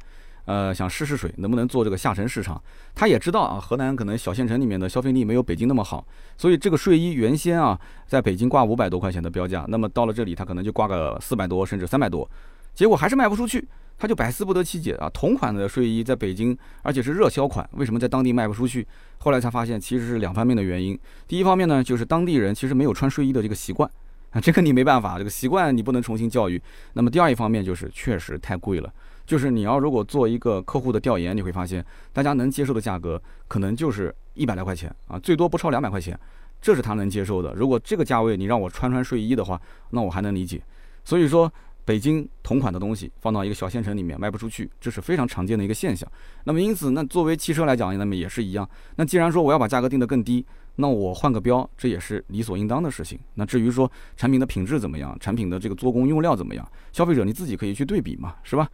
[0.50, 2.60] 呃，想试试水，能不能做这个下沉市场？
[2.92, 6.04] 他也知道啊，河南可能小县城里面的消费力没有北京那么好，
[6.36, 12.28] 所以这个睡衣原先啊，在北京挂五百多块钱的标价，那么到了这里，他可能就挂个四百多，甚至三百多，
[12.74, 13.64] 结果还是卖不出去，
[13.96, 15.08] 他就百思不得其解啊。
[15.14, 18.84] 同款的睡衣在北京，而且是热销款，为什么在当地卖不出去？
[19.18, 20.98] 后来才发现，其实是两方面的原因。
[21.28, 23.88] 第一方面呢，就是当地人其实没有穿睡衣的这个习惯
[24.30, 26.60] 啊，这个你没办法，这个习惯你不能重新教育。
[26.94, 28.92] 那么第二一方面就是确实太贵了。
[29.30, 36.18] 就是你要如果做一个客户的调研，你会发现大家能接受的价格可能就是一百来块钱啊，最多不超两百块钱。
[36.60, 37.54] 这是他能接受的。
[37.54, 40.60] 如果这个价位你让我穿穿睡衣的话，那我还能理解。
[41.04, 41.48] 所以说，
[41.84, 46.10] 北京同款的东西放到一个小县城里面卖不出去，这是非常常见的一个现象。
[46.42, 48.68] 那么因此，那作为汽车来讲，那么也是一样。
[48.96, 53.16] 那既然说我要把价格定得更低，那我换个标，这也是理所应当的事情。
[53.34, 58.68] 那至于说产品的品质怎么样，产品的这个做工用料怎么样，消费者你自己可以去对比嘛，是吧？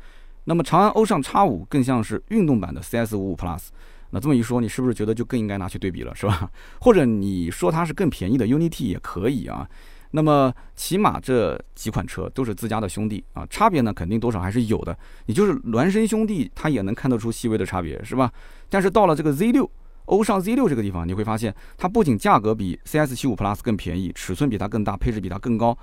[0.47, 3.69] 那么长安欧尚 X 五更像是运动版的 CS 五五 Plus。
[4.11, 6.49] 那这么一说，你是不是觉得就更应该拿去对比了，是吧？
[6.81, 9.69] 或者你说它是更便宜的 UNI-T 也可以啊。
[10.13, 14.97] 那么起码这几款车都是自家的兄弟啊，差别呢肯定多少还是有的。
[15.27, 18.33] 你就是孪生兄弟，它也能看得出细微的差别，是吧？
[18.71, 19.69] 但是到了这个 Z 六
[20.05, 25.77] 欧尚 Z 六这个地方，你会发现它不仅价格比 CS 七五 Plus 更便宜，尺寸比它更大，配置比它更高。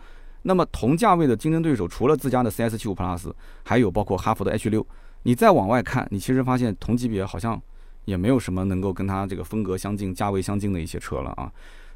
[0.44, 3.34] 那么同价位的竞争对手，除了自家的 CS 七五 Plus，
[3.66, 4.86] 还有包括哈弗的 H 六。
[5.24, 7.62] 你再往外看，你其实发现同级别好像。
[8.06, 11.50] 也没有什么能够跟它这个风格相近、价位相近的一些车了啊。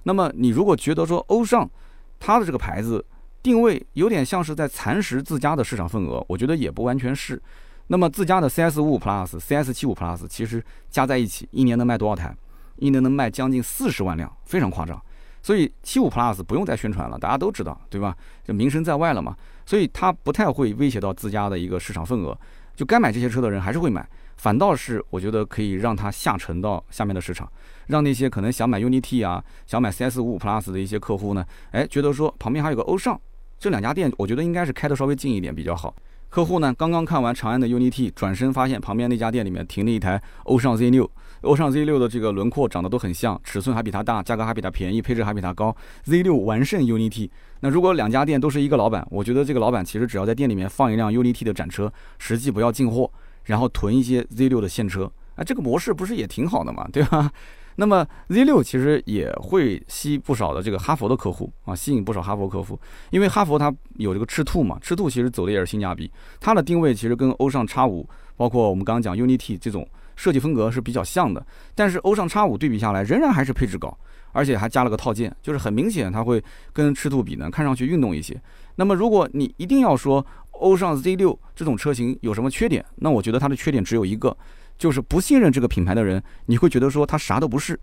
[0.03, 1.69] 那么你如果觉得说欧尚
[2.17, 3.05] 它的这个牌子
[3.43, 7.41] 定位有点像是在蚕食自家的市场份额，我觉得也不完全是。
[7.87, 12.33] 那么自家的 CS 五五 Plus、CS 七五 Plus 其实加在一起一年能卖多少台？
[12.77, 14.97] 一年能卖将近四十万辆，非常夸张。
[15.41, 18.15] 所以七五 Plus 不用再宣传了，大家都知道，对吧？
[18.43, 19.35] 就名声在外了嘛。
[19.65, 22.37] 所以它不太会威胁到自家的一个市场份额，
[22.75, 24.07] 就该买这些车的人还是会买。
[24.37, 27.51] 反倒是我觉得可以让它下沉到下面的市场，
[27.87, 33.19] 让那些可能想买 UNI-T 啊、想买 CS 五五 Plus 的一些客户呢，哎，觉得说旁边还有个欧尚，
[33.57, 35.95] 这两家店我觉得应该是开的稍微近一点比较好。
[36.29, 41.09] 客户呢刚刚看完长安的 UNI-T，转身发现旁边那家店里面停了一台欧尚 Z 六，
[41.41, 47.31] 欧尚 Z 六的这个轮廓长得都很像，尺寸还比它大，价格还比它便宜，配置还比它高，Z 六完胜 UNI-T。
[47.61, 53.09] 那如果两家店都是一个老板，我觉得这个老板其实只要在店里面放一辆 UNI-T 的展车，实际不要进货。
[53.45, 57.31] 然后囤一些 Z 六的现车，啊，这个模式不是也挺好的嘛，对吧？
[57.79, 62.77] 那么 Z 六其实也会吸不少的这个哈佛的客户啊，吸引不少哈佛客户，
[63.11, 73.95] 因为哈佛它有这个赤兔嘛，赤兔其实走的也是性价比，它的定位其实跟欧尚 X 五，包括我们刚刚讲 UNI-T 这种设计风格是比较像的，但是欧尚 X 五对比下来仍然还是配置高，
[74.31, 78.35] 而且还加了个套件，就是很明显它会跟赤兔比呢，看上去运动一些。
[78.75, 82.83] 那么如果你一定要说，欧尚 Z 六这种车型有什么缺点？
[82.95, 84.35] 那我觉得它的缺点只有一个，
[84.77, 87.79] 就是不信任这个品牌的人，你会觉得说他啥都不是。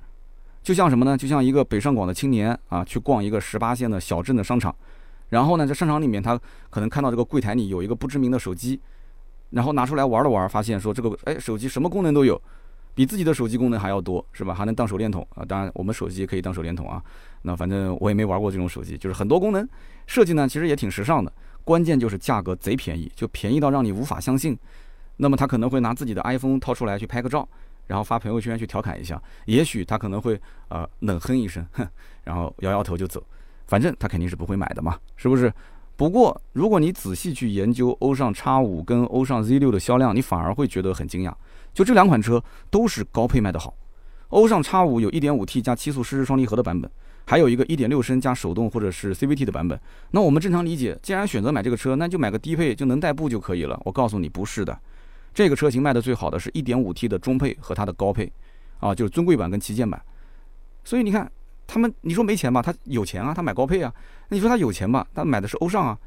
[0.63, 1.17] 就像什么呢？
[1.17, 4.75] 就像一个北上广的青年啊，去逛一个十八线的小镇的商场，
[5.29, 8.81] 然后呢，在商场里面他可能看到这个柜台里有一个不知名的手机，
[9.51, 12.41] 然后拿出来玩了玩，发现说这个哎手机什么功能都有，
[12.95, 14.55] 比自己的手机功能还要多，是吧？
[14.55, 15.45] 还能当手电筒啊！
[15.45, 17.03] 当然我们手机也可以当手电筒啊。
[17.43, 19.69] 那反正我也没玩过这种手机，就是很多功能
[20.07, 21.31] 设计呢，其实也挺时尚的。
[21.63, 24.57] 关键就是价格贼便宜，就便宜到让你无法相信。
[25.17, 27.49] 那么他可能会拿自己的 iPhone 掏出来去拍个照，
[27.87, 29.21] 然后发朋友圈去调侃一下。
[29.47, 31.87] 也许他可能会呃冷哼一声，哼，
[32.25, 33.23] 然后摇摇头就走。
[33.67, 35.53] 反正他肯定是不会买的嘛，是不是？
[35.97, 41.33] 不过如果你仔细去研究欧尚 X 五跟欧尚 Z 六的销量，你反而会觉得很惊讶。
[41.73, 43.75] 就这两款车都是高配卖得好。
[44.31, 46.91] 欧尚 X 五有 1.5T 加七速湿式双离合的版本。
[47.27, 53.81] 还有一个1.6升加手动或者是 CVT 的版本，那我们正常理解，既然选择买这个车，那就买个低配就能代步就可以了。
[53.87, 54.79] 我告诉你，不是的，
[55.35, 58.33] 这个车型卖的最好的是 1.5T 的中配和它的高配，
[58.79, 60.01] 啊，就是尊贵版跟旗舰版。
[60.85, 61.31] 所以你看，
[61.67, 62.63] 他们你说没钱吧？
[62.63, 63.93] 他有钱啊，他买高配啊。
[64.29, 65.07] 那你说他有钱吧？
[65.13, 65.99] 他买的是欧尚啊。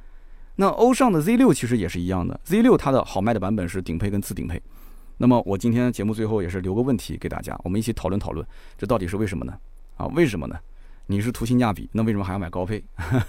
[0.56, 4.60] 那欧尚的 Z6 其实也是一样的，Z6 它的好卖的版本是顶配跟次顶配。
[5.18, 9.54] 那么我今天节目最后也是留个问题给大家，我们一起讨论讨论，这到底是为什么呢？
[9.98, 10.56] 啊，为什么呢？
[11.10, 12.84] 你是图性价比，那为什么还要买高配？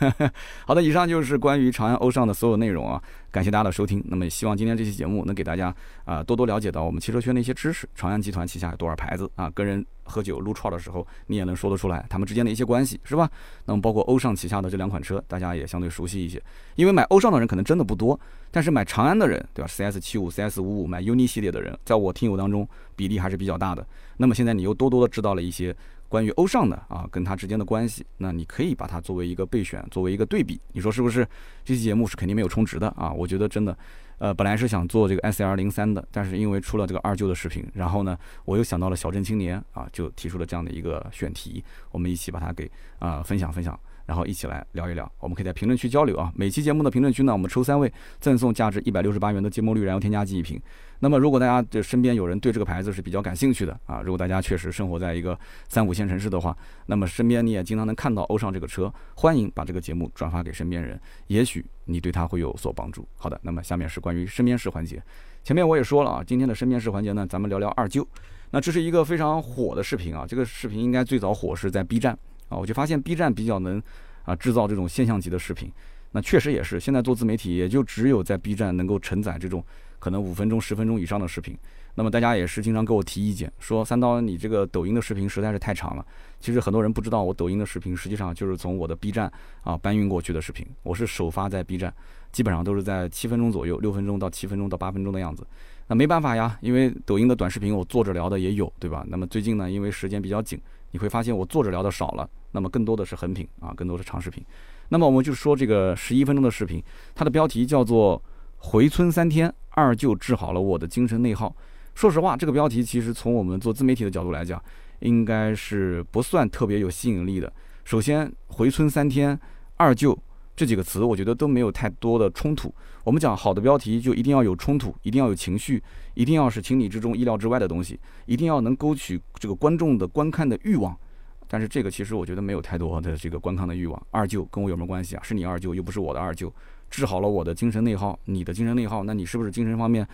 [0.67, 4.03] 好的，以上就是关于长安欧尚的所有内容啊，感谢大家的收听。
[4.09, 7.89] 那么也希望今天这期节目能给大家啊多多了解到我们汽车圈的一些知识。
[7.95, 9.49] 长安集团旗下有多少牌子啊？
[9.55, 13.31] 跟人喝酒撸串的时候，你也能说得出来他们之间的一些关系，是吧？
[13.65, 16.43] 那么包括欧尚旗下的这两款车，大家也相对熟悉一些。
[16.75, 18.19] 因为买欧尚的人可能真的不多，
[18.51, 23.87] 但是买长安的人，对吧？CS 七五、CS 五五买 UNI 系列的人，在我听友当中比例还是比较大的。
[24.17, 25.73] 那么现在你又多多的知道了一些。
[26.09, 31.27] 关于欧尚的啊，跟它之间的关系，那你可以把它作为一个备选，作为一个对比，你说是不是？
[31.65, 33.77] 这期节目是肯定没有充值的啊，我觉得真的，
[34.19, 43.79] 呃，本来是想做这个 S R 零三的，但是因为出了这个二舅的视频，然后呢，我又想到了小镇青年啊，就提出了这样的一个选题，我们一起把它给啊分享分享。
[44.09, 46.33] 然后一起来聊一聊，我们可以在评论区交流啊。
[46.35, 50.59] 每期节目的评论区呢，我们抽三位赠送价值一百六十八元的芥末绿燃油添加剂一瓶。
[51.01, 63.07] 那么，如果大家的身边有人对这个牌子是比较感兴趣的啊，如果大家确实生活在一个三五线城市的话，那么身边你也经常能看到欧尚这个车，欢迎把这个节目转发给身边人，也许你对他会有所帮助。
[63.19, 65.03] 好的，那么下面是关于身边事环节。
[65.45, 68.09] 前面我也说了啊，今天的身边事环节呢，咱们聊聊二舅。
[68.53, 72.19] 那这是一个非常火的视频啊，这个视频应该最早火是在 B 站。
[72.49, 73.83] 啊，我就发现 B 站比较能
[74.25, 75.71] 啊制造这种现象级的视频。
[76.13, 79.63] 那确实也是，现在做自媒体也就只有在 B 站能够承载这种
[79.99, 81.57] 可能五分钟、十分钟以上的视频。
[81.97, 86.07] 那么大家也是经常给我提意见，说三刀你这个抖音的视频实在是太长了。
[86.39, 89.31] 其实很多人不知道，我抖音的视频实际上就是从我的 B 站
[89.63, 90.65] 啊搬运过去的视频。
[90.85, 91.93] 我是首发在 B 站，
[92.31, 95.45] 基本上都是在七分钟左右，六分钟到七分钟到八分钟的样子。
[95.89, 99.05] 那没办法呀，因为抖音的短视频我坐着聊的也有，对吧？
[99.09, 104.45] 那么最近呢，因为时间比较紧，你会发现我坐着聊的少了，那么更多的是横屏啊，更多的是长视频。
[104.89, 106.83] 那么我们就说这个十一分钟的视频，
[107.15, 108.23] 它的标题叫做
[108.57, 111.55] “回村三天，二舅治好了我的精神内耗”。
[111.95, 114.63] 说实话，这个标题其实从我们做自媒体的角度来讲，
[115.01, 117.53] 应该是不算特别有吸引力的。
[117.85, 119.39] 首先，“回村三天，
[119.77, 120.17] 二舅”
[120.59, 122.75] 这几个词，我觉得都没有太多的冲突。
[123.05, 125.81] 我们讲好的标题就一定要有冲突，一定要有情绪，
[126.15, 130.99] 一定要是情理之中、意料之外的东西，一定要能勾起这个观众的观看的欲望。
[131.47, 134.07] 但是这个其实我觉得没有太多的这个观看的欲望。
[134.11, 135.23] 二舅跟我有什么关系啊？
[135.23, 136.53] 是你二舅，又不是我的二舅。
[136.91, 140.05] 治好了我的精神内耗，你的精神内耗，那你是不是精神方面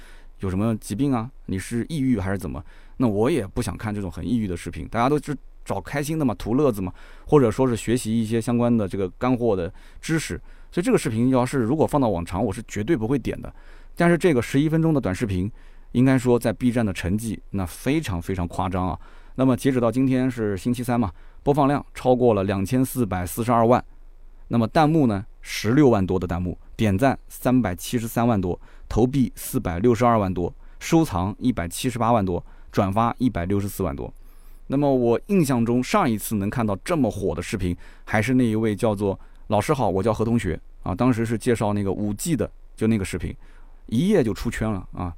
[0.40, 1.30] 有什么疾病啊？
[1.46, 2.62] 你是抑郁还是怎么？
[2.98, 4.87] 那我也不想看这种很抑郁的视频。
[4.88, 6.92] 大家都是找开心的嘛，图乐子嘛，
[7.27, 10.40] 或者说是学习一些相关的这个干货的知识。
[10.70, 13.53] 所以这个视频要是如果放到往常，我是绝对不会点的。
[13.96, 15.50] 但是这个十一分钟的短视频，
[15.92, 18.98] 应该说在 B 站的成绩那非常非常夸张啊。
[19.37, 23.85] 那么截止到今天是星期三嘛，播放量超过了两千四百四十二万，
[24.48, 34.12] 那么弹幕呢十六万多的弹幕，点赞三百七十三万多，投币四百六十二万多，收藏一百七十八万多，转发一百六十四万多。
[34.66, 43.35] 那么我印象中上一次能看到这么火的视频，还是那一位叫做“老师好，我叫何同学”啊，当时是介绍那个五 G 的，就那个视频，
[43.87, 45.14] 一夜就出圈了啊。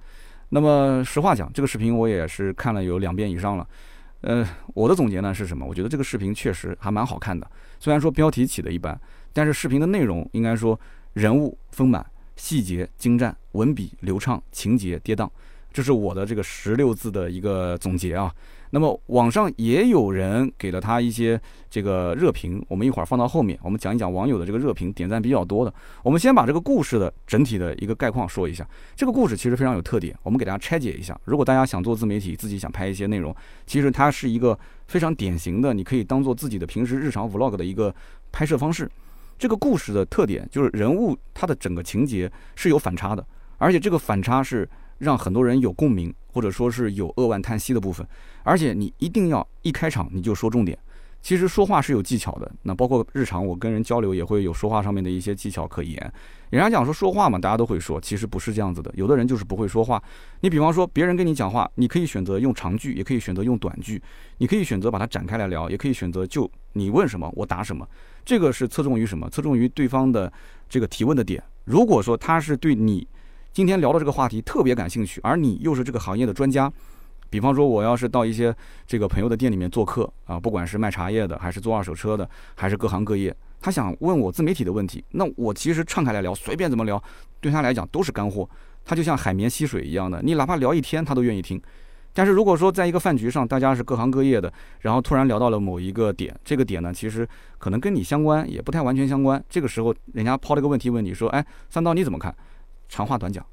[0.48, 3.66] 那么实话讲，这个视频我也是看了有两遍以上了。
[4.22, 5.64] 呃，我的总结呢是什么？
[5.64, 8.98] 我觉得这个视频确实还蛮好看的，虽然说标题起的一般，
[9.32, 10.78] 但是视频的内容应该说
[11.12, 12.04] 人物丰满、
[12.34, 15.28] 细节精湛、文笔流畅、情节跌宕，
[15.76, 18.32] 这是我的这个十六字的一个总结啊。
[18.70, 25.74] 那么网上也有人给了他一些这个热评，我们一会儿放到后面，我们讲一讲网友的这个热评，点赞比较多的。
[26.02, 28.66] 我们先把这个故事的整体的一个概况说一下。
[28.94, 31.14] 这个故事其实非常有特点，我们给大家拆解一下。
[31.26, 33.36] 如果大家想做自媒体，自己想拍一些内容，
[33.66, 37.94] 其实它是一个非常典型的，你可以当做自己的平时日常 vlog 的一个
[38.32, 38.90] 拍摄方式。
[39.38, 43.22] 这个故事的特点就是人物他的整个情节是有反差的，
[43.58, 44.66] 而且这个反差是。
[44.98, 48.06] 让很多人有共鸣，或者说是有扼腕叹息的部分，
[48.42, 50.78] 而且你一定要一开场你就说重点。
[51.22, 56.12] 其实说话是有技巧的，那包括日常我跟人交流也会有说话上面的一些技巧可言。
[56.50, 58.92] 人家讲说说话嘛，大家都会说，其实不是这样子的。
[58.94, 60.00] 有的人就是不会说话。
[60.42, 64.00] 你比方说别人跟你讲话，你可以选择用长句，也可以选择用短句，
[64.38, 67.84] 你可以选择把它展开来聊，也可以选择就你问什么我答什么。
[68.24, 69.28] 这个是侧重于什么？
[69.28, 70.32] 侧重于对方的
[70.68, 71.42] 这个提问的点。
[71.64, 73.04] 如果说他是对你。
[73.56, 76.70] 今天聊的这个话题特别感兴趣，而你又是这个行业的专家。
[77.30, 78.54] 比方说，我要是到一些
[78.86, 87.02] 这个朋友的店里面做客啊，不管是卖茶叶的，还是做二手车的，还是各行各业，他想问我自媒体的问题，那我其实敞开来聊，随便怎么聊，
[87.40, 88.46] 对他来讲都是干货。
[88.84, 91.58] 他就像海绵吸水一样的，你哪怕聊一天，他都愿意听。
[92.12, 99.42] 但是如果说在一个饭局上，大家是各行各业的，然后突然聊到了某一个点，这个点呢，其实可能跟你相关，也不太完全相关。
[99.48, 102.36] 这个时候，人家抛了个问题问你说：“哎，三刀你怎么看？”
[102.88, 103.44] 长话短讲，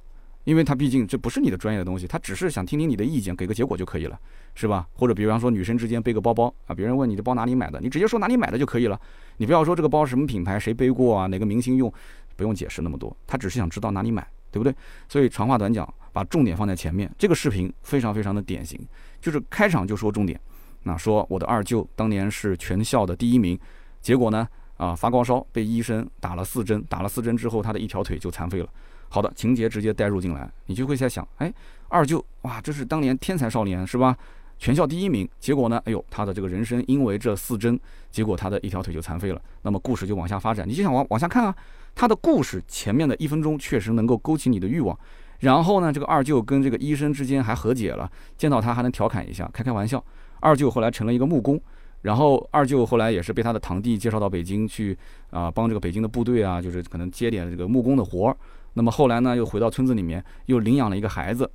[0.44, 4.20] 因为他毕竟这不是你的专业的东西，他只是想听听你的意见，给个结果就可以了，
[4.56, 4.88] 是吧？
[4.94, 9.00] 或者比方说女生之间背个包包啊，别人问你的包哪里买的，你直接说哪里买的就可以了，
[9.38, 11.92] 你不要说这个包什么品牌，谁背过啊，哪个明星用，
[12.36, 14.76] 不用解释那么多，他只是想知道哪里买，对不对？
[15.08, 17.10] 所以长话短讲，把重点放在前面。
[17.18, 18.80] 这个视频非常非常的典型，
[19.22, 20.40] 就是开场就说重点，
[20.84, 23.58] 那说我的二舅当年是全校的第一名，
[24.02, 28.68] 结果呢啊发高烧被医生打了四针，打了四针之后他的一条腿就残废了。
[29.14, 31.54] 好的情节直接带入进来，你就会在想，哎，
[31.88, 34.18] 二舅哇，这是当年天才少年是吧？
[34.58, 39.40] 全校第一名，结果呢，哎呦，他的这个人生因为这四针，结果他的一条腿就残废了。
[39.62, 41.56] 那么故事就往下发展，你就想往往下看啊。
[41.94, 44.98] 他的故事前面的一分钟确实能够勾起你的欲望，
[45.42, 50.04] 然后呢，这个二舅跟这个医生之间还和解了，见到他还能调侃一下，开开玩笑。
[50.40, 51.62] 二舅后来成了一个木工，
[52.02, 54.98] 然后二舅后来也是被他的堂弟介绍到北京去
[55.30, 58.38] 啊，帮这个北京的部队啊，就是可能接点这个木工的活儿。
[58.74, 61.50] 那么后来呢，又回到村子里面，又领养了一个孩子。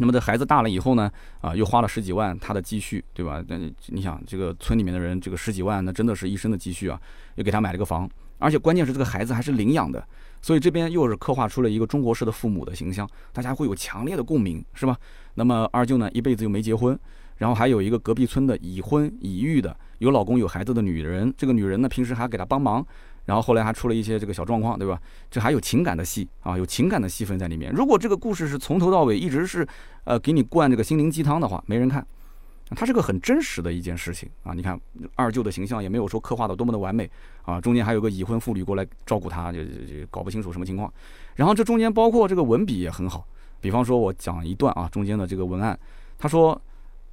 [0.00, 3.42] 那么这孩子大了以后呢，啊，又花了十几万他的积蓄，对吧？
[3.48, 7.00] 那你想，这个村里面的人，这个十几万，那真的是一生的积蓄啊，
[7.34, 8.08] 又给他买了个房。
[8.38, 10.06] 而且关键是这个孩子还是领养的，
[10.40, 14.96] 所以这边又是刻画出了一个中国式的父母的形象，大家会有强烈的共鸣，是吧？
[15.34, 16.96] 那么二舅呢，一辈子又没结婚，
[17.38, 22.86] 然后还有一个隔壁村的已婚已育的有老公有孩子的女人，这个女人呢平时还给他帮忙，
[23.28, 24.98] 然后后来还出了一些这个小状况，对吧？
[25.30, 27.70] 这还有情感的戏啊，有情感的戏份在里面。
[27.72, 29.68] 如果这个故事是从头到尾一直是
[30.04, 32.04] 呃给你灌这个心灵鸡汤的话，没人看。
[32.76, 34.52] 它是个很真实的一件事情啊！
[34.52, 34.78] 你看
[35.14, 37.10] 二舅的形象也没有说刻画的多么的完美
[37.42, 40.92] 啊，中间还有个已婚妇女过来照顾他，就就搞不清楚什么情况。
[41.34, 43.26] 然后这中间包括这个文笔也很好，
[43.58, 45.78] 比方说我讲一段啊，中间的这个文案，
[46.18, 46.60] 他说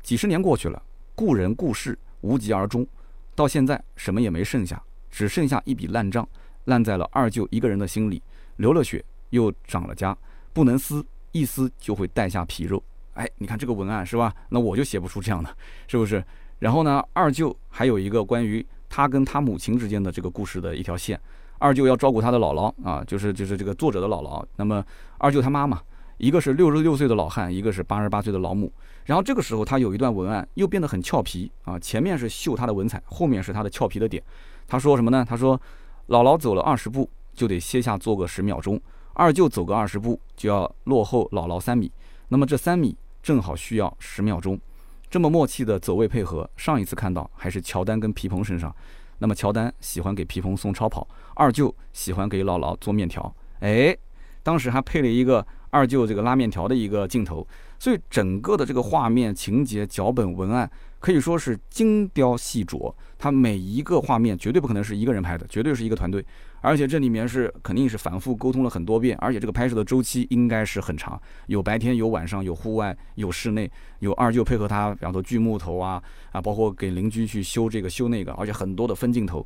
[0.04, 0.82] 几十年过去了，
[1.16, 2.86] 故人故事无疾而终，
[3.34, 6.28] 到现在什么也没剩下，只剩下一笔烂账，
[6.66, 8.22] 烂在了二舅一个人的心里，
[8.58, 10.16] 流了血又长了痂，
[10.54, 12.82] 不能撕，一撕就会带下皮肉。
[13.14, 14.34] 哎，你看这个文案是吧？
[14.50, 15.50] 那我就写不出这样的，
[15.88, 16.24] 是不是？
[16.60, 21.20] 然后呢，二舅还有一个关于他跟他母亲之间的这个故事的一条线。
[21.58, 24.46] 二舅要照顾他的姥姥啊，就是就是这个作者的姥姥。
[24.58, 24.84] 那么
[25.18, 25.82] 二舅他妈妈，
[26.18, 28.72] 一个是六十六岁的老汉，一个是八十八岁的老母。
[29.06, 34.22] 然后这个时候他有一段文案又变得很俏皮啊，前面是秀他的文采，后面是他的俏皮的点。
[34.68, 35.26] 他说什么呢？
[35.28, 35.60] 他说
[36.08, 38.80] 姥姥走了二十步就得歇下做个十秒钟，
[39.14, 41.92] 二舅走个二十步就要落后姥姥三米。
[42.28, 42.96] 那么这三米。
[43.26, 44.62] 正好需要十秒钟，
[45.10, 48.72] 这么默契的走位配合，上一次看到还是乔丹跟皮蓬身上。
[49.18, 53.36] 那么乔丹喜欢给皮蓬送超跑，二舅喜欢给姥姥做面条。
[53.62, 53.98] 哎，
[54.44, 57.48] 当时还配了一个二舅这个拉面条的一个镜头，
[57.80, 60.70] 所以整个的这个画面、情节、脚本、文案
[61.06, 62.92] 可以说是精雕细琢。
[63.16, 66.26] 它每一个画面绝对不可能是一个人拍的，绝对是一个团队。
[66.62, 76.02] 而且这里面是肯定是反复沟通了很多遍，而且这个拍摄的周期应该是很长，有白天有晚上，有户外有室内，有二舅配合他，比方说锯木头啊
[76.32, 79.46] 啊，包括给邻居去修这个修那个，而且很多的分镜头，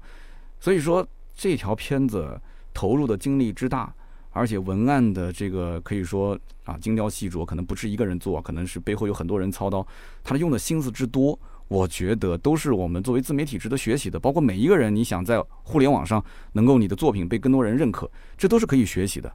[0.61, 1.05] 所以说
[1.35, 2.39] 这条片子
[2.73, 3.93] 投入的精力之大，
[4.31, 9.85] 而且文案的这个可以说啊精雕细琢，可能不是一个人做，可能是背后有很多人操刀，
[10.23, 11.37] 他用的心思之多。
[11.67, 16.23] 我觉得都是我们作为自媒体值得学习的，包括每一个人，你想在互联网上
[16.53, 19.31] 能够你的作品被更多人认可，这都是可以学习的。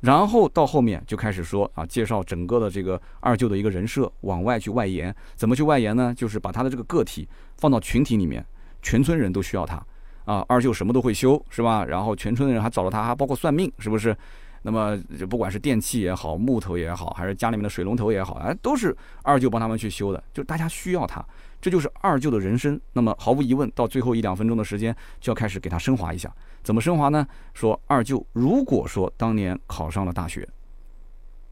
[0.00, 6.12] 然后到后面就开始说啊，介绍整个的这个二舅的一个人设，往外去外延，怎么去外延呢？
[6.16, 7.28] 就是把他的这个个体
[7.58, 8.44] 放到群体里面，
[8.82, 9.80] 全村人都需要他
[10.28, 10.44] 啊。
[10.46, 11.84] 二舅什么都会修，是吧？
[11.84, 14.14] 然后全村的人还找了他，还包括算命，是不是？
[14.62, 21.24] 那么就不管是电器也好，木头也好，还是家里面的水龙头也好，哎，都是二舅帮他们去修的，就大家需要他。
[21.60, 22.78] 这就是二舅的人生。
[22.92, 26.30] 那么毫无疑问，到最后一两分钟的时间，就要开始给他升华一下。
[26.62, 27.26] 怎么升华呢？
[27.54, 30.46] 说二舅如果说当年考上了大学，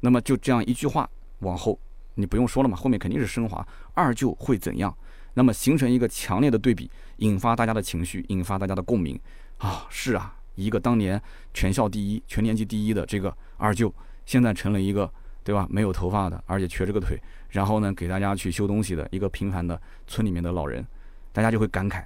[0.01, 1.09] 那么就这样一句话
[1.41, 1.79] 往后，
[2.15, 3.67] 你不用说了嘛，后面肯定是升华。
[3.95, 4.95] 二舅会怎样？
[5.37, 9.17] 那么形成一个强烈的对比，引发大家的情绪，引发大家的共鸣。
[9.59, 11.23] 啊，是啊，一个当年
[11.55, 15.09] 全校第一、全年级第一的这个二舅，现在成了一个。
[15.47, 15.65] 对吧？
[15.71, 17.17] 没有头发的，而且瘸着个腿，
[17.51, 20.85] 然后呢，给大家去修东西的一个平凡的村里面的老人，
[21.33, 22.03] 大家就会感慨，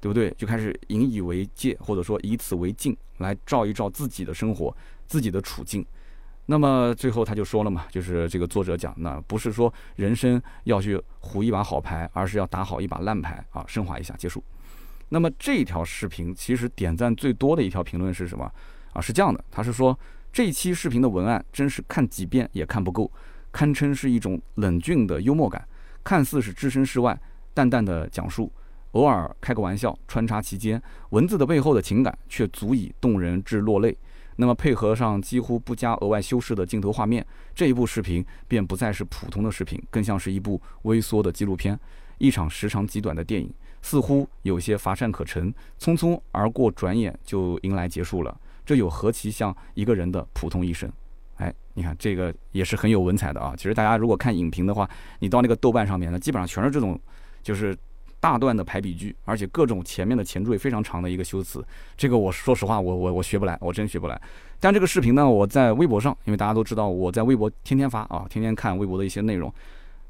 [0.00, 0.28] 对不对？
[0.36, 4.76] 就开始引以为戒，或者说以此为镜，来照一照自己的生活、
[5.06, 5.86] 自己的处境。
[6.50, 14.42] 那么最后他就说了嘛，就是这个作者讲，那不是说人生要去胡一把好牌，而是要打好一把烂牌啊，升华一下结束。
[15.10, 18.50] 那么这条视频其实点赞最多的一条评论是什么
[18.92, 19.00] 啊？
[19.00, 19.96] 是这样的，他是说。
[20.32, 23.10] 这一期视频的文案真是看几遍也看不够，
[23.50, 25.66] 堪称是一种冷峻的幽默感，
[26.04, 27.20] 看似是置身事外，
[27.52, 28.48] 淡淡的讲述，
[28.92, 33.98] 偶尔开个玩笑穿插其间，文字的背后的情感却足以动人至落泪。
[34.40, 37.24] 那么配合上几乎不加额外修饰的镜头画面，
[37.54, 41.78] 这一部视频便不再是普通的视频，更像是一部微缩的纪录片，
[42.16, 48.34] 一场时长极短的电影，似乎有些乏善可陈，匆匆而过，转眼就迎来结束了。
[48.64, 50.90] 这又何其像一个人的普通一生？
[51.36, 53.52] 哎，你看这个也是很有文采的啊。
[53.54, 54.88] 其实大家如果看影评的话，
[55.18, 56.98] 你到那个豆瓣上面呢，基本上全是这种，
[57.42, 57.76] 就是
[58.20, 61.64] 大段的排比句，而且各种前面的前缀非常长的一个修辞。
[61.96, 64.20] 这个我说实话，我我我学不来，我真学不来。
[64.60, 69.52] 但这个视频呢，我在微博上，因为大家都知道我在微博天天发啊，天天看微博的一些内容。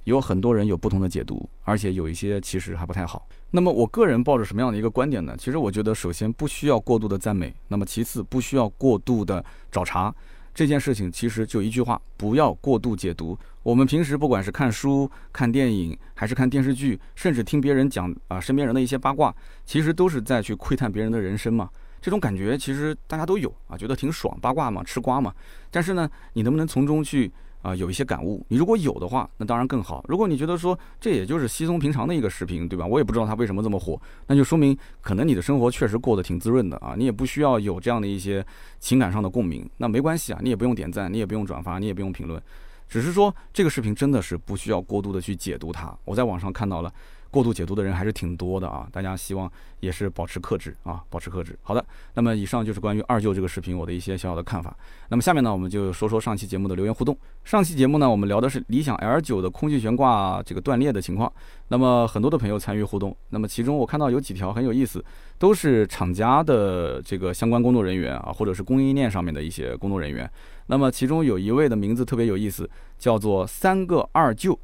[0.04, 3.28] 有很多人有不同的解读，而且有一些其实还不太好。
[3.50, 5.36] 那么我个人抱着什么样的一个观点呢？
[5.38, 10.12] 其实我觉得，首先不需要过度的赞美，那么其次不需要过度的找茬。
[10.54, 13.38] 这件事情其实就一句话：不要过度解读。
[13.62, 19.34] 我们平时不管是看书、看电影，还是看电视剧，甚至听别人讲啊身边人的一些八卦，
[19.64, 21.68] 其实都是在去窥探别人的人生嘛。
[22.00, 25.34] 这种感觉其实大家都有啊，觉得挺爽，八卦嘛，吃瓜嘛。
[25.70, 27.30] 但是呢，你能不能从中去？
[27.62, 30.02] 啊，有一些感悟，你如果有的话，那当然更好。
[30.08, 32.86] 如果你觉得说这也就是稀松平常的一个视频，对吧？
[32.86, 38.42] 我也不知道它为什么这么火，那就说明可能你的生活确实过得挺滋润的啊，你也不需要有这样的一些
[38.78, 42.42] 情感上的共鸣，那没关系啊，你也不用点赞，你也不用转发，你也不用评论，
[42.90, 45.96] 只是说这个视频真的是不需要过度的去解读它。
[46.04, 46.92] 我在网上看到了。
[47.32, 51.56] 过度解读的人还是挺多的啊，大家希望也是保持克制啊，保持克制。
[51.62, 54.76] 好的，那么以上就是关于二舅这个视频我的一些小小的看法。
[55.10, 57.16] 那么下面呢，我们就说说上期节目的留言互动。
[57.44, 61.32] 上期节目呢，我们聊的是理想 L 九的空气悬挂这个断裂的情况。
[61.68, 65.04] 那么很多的朋友参与互动，那么其中我看到有几条很有意思，
[65.38, 70.28] 都是厂家的这个相关工作人员啊，或者是供应链上面的一些工作人员。
[70.70, 74.56] 那么其中有一位的名字特别有意思，叫做三个二舅。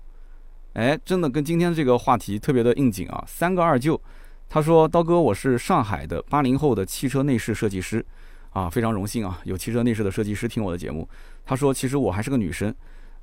[0.75, 3.25] 哎，真的跟今天这个话题特别的应景啊！
[3.27, 4.01] 三个二舅，
[4.49, 8.05] 他说：“刀哥，我是上海的八零后的汽车内饰设计师，
[8.51, 11.09] 啊，非常荣幸啊，有汽车内饰的设计师听我的节目。”
[11.45, 12.73] 他说：“其实我还是个女生。”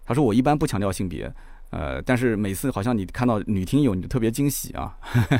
[0.03, 1.33] 他说：“我一般不强调性别，
[1.69, 4.97] 呃，但是每次好像你看到女听友，你就特别惊喜啊。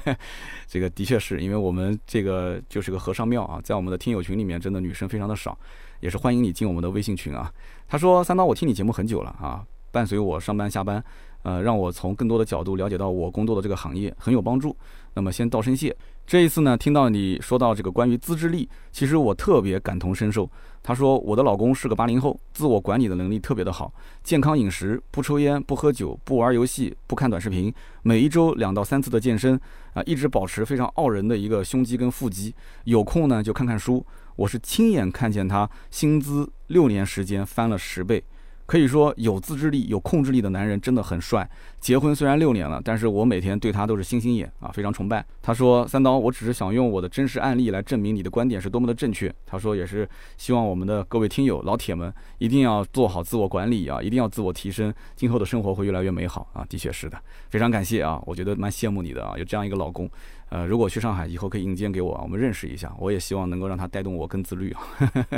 [0.65, 5.57] ”这个的确是因为我们这个就是个和尚庙啊，在我们的听友群里面，真的女生非常的少，
[6.03, 7.49] 也是欢迎你进我们的微信群啊。
[7.87, 11.01] 他说：“三刀，我听你节目很久了啊，伴随我上班下班。”
[11.43, 14.73] 呃，让我从更多的角度了解到我工作的这个行业很有帮助。
[15.13, 15.93] 那么先道声谢。
[16.25, 20.49] 这一次呢，听到你说到这个关于自制力，其实我特别感同身受。
[20.81, 23.93] 他说我的老公是个八零后，自我管理的能力特别的好，
[24.23, 27.73] 健康饮食，不抽烟，不喝酒，不玩游戏，不看短视频，
[28.03, 29.59] 每一周两到三次的健身，
[29.93, 32.55] 啊，一直保持非常傲人的一个胸肌跟腹肌。
[32.85, 34.05] 有空呢就看看书。
[34.35, 38.23] 我是亲眼看见他薪资六年时间翻了十倍。
[38.65, 41.47] 可以说有自制力、有控制力的男人真的很帅。
[41.79, 45.23] 结婚虽然六年了，但是我每天对他都是星星眼啊，非常崇拜。
[45.41, 50.07] 他说：“三刀，我只是想用我的真实案例来证明你的观点是多么的正确。”他说也是
[50.37, 56.65] 希望我们的各位听友、老铁们一定要做好自我管理啊，一定要自我提升，今后的生活会越来越美好啊。
[56.69, 57.17] 的确是的，
[57.49, 60.09] 非常感谢啊，我觉得蛮羡慕你的啊，有这样一个老公。
[60.49, 62.93] 呃，如果去上海以后可以引荐给我，我们认识一下。
[62.99, 64.81] 我也希望能够让他带动我更自律啊。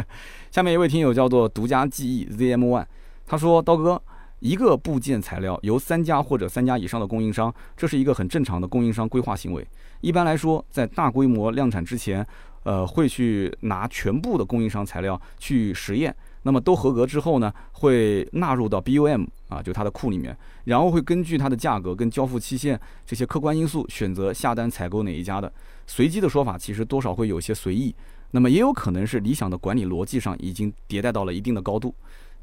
[0.52, 2.86] 下面一位听友叫做独家记忆 ZM One。
[3.26, 4.02] 他说：“刀哥，
[4.40, 9.66] 一个部件材料由三家或者三家以上的供应商，这是一个很正常的供应商规划行为。
[10.02, 12.26] 一般来说，在大规模量产之前，
[12.64, 16.16] 呃，会去拿全部的供应商材料去实验。
[16.44, 25.52] 那么都合格之后呢，会纳入到 BOM 啊，就它的库里面，然后会根据它的价格跟交付期限这些客观因素，选择下单采购哪一家的。
[25.88, 27.96] 随机的说法其实多少会有些随意。
[28.30, 31.96] 那么也有可能是理想的管理逻辑上已经迭代到了一定的高度。”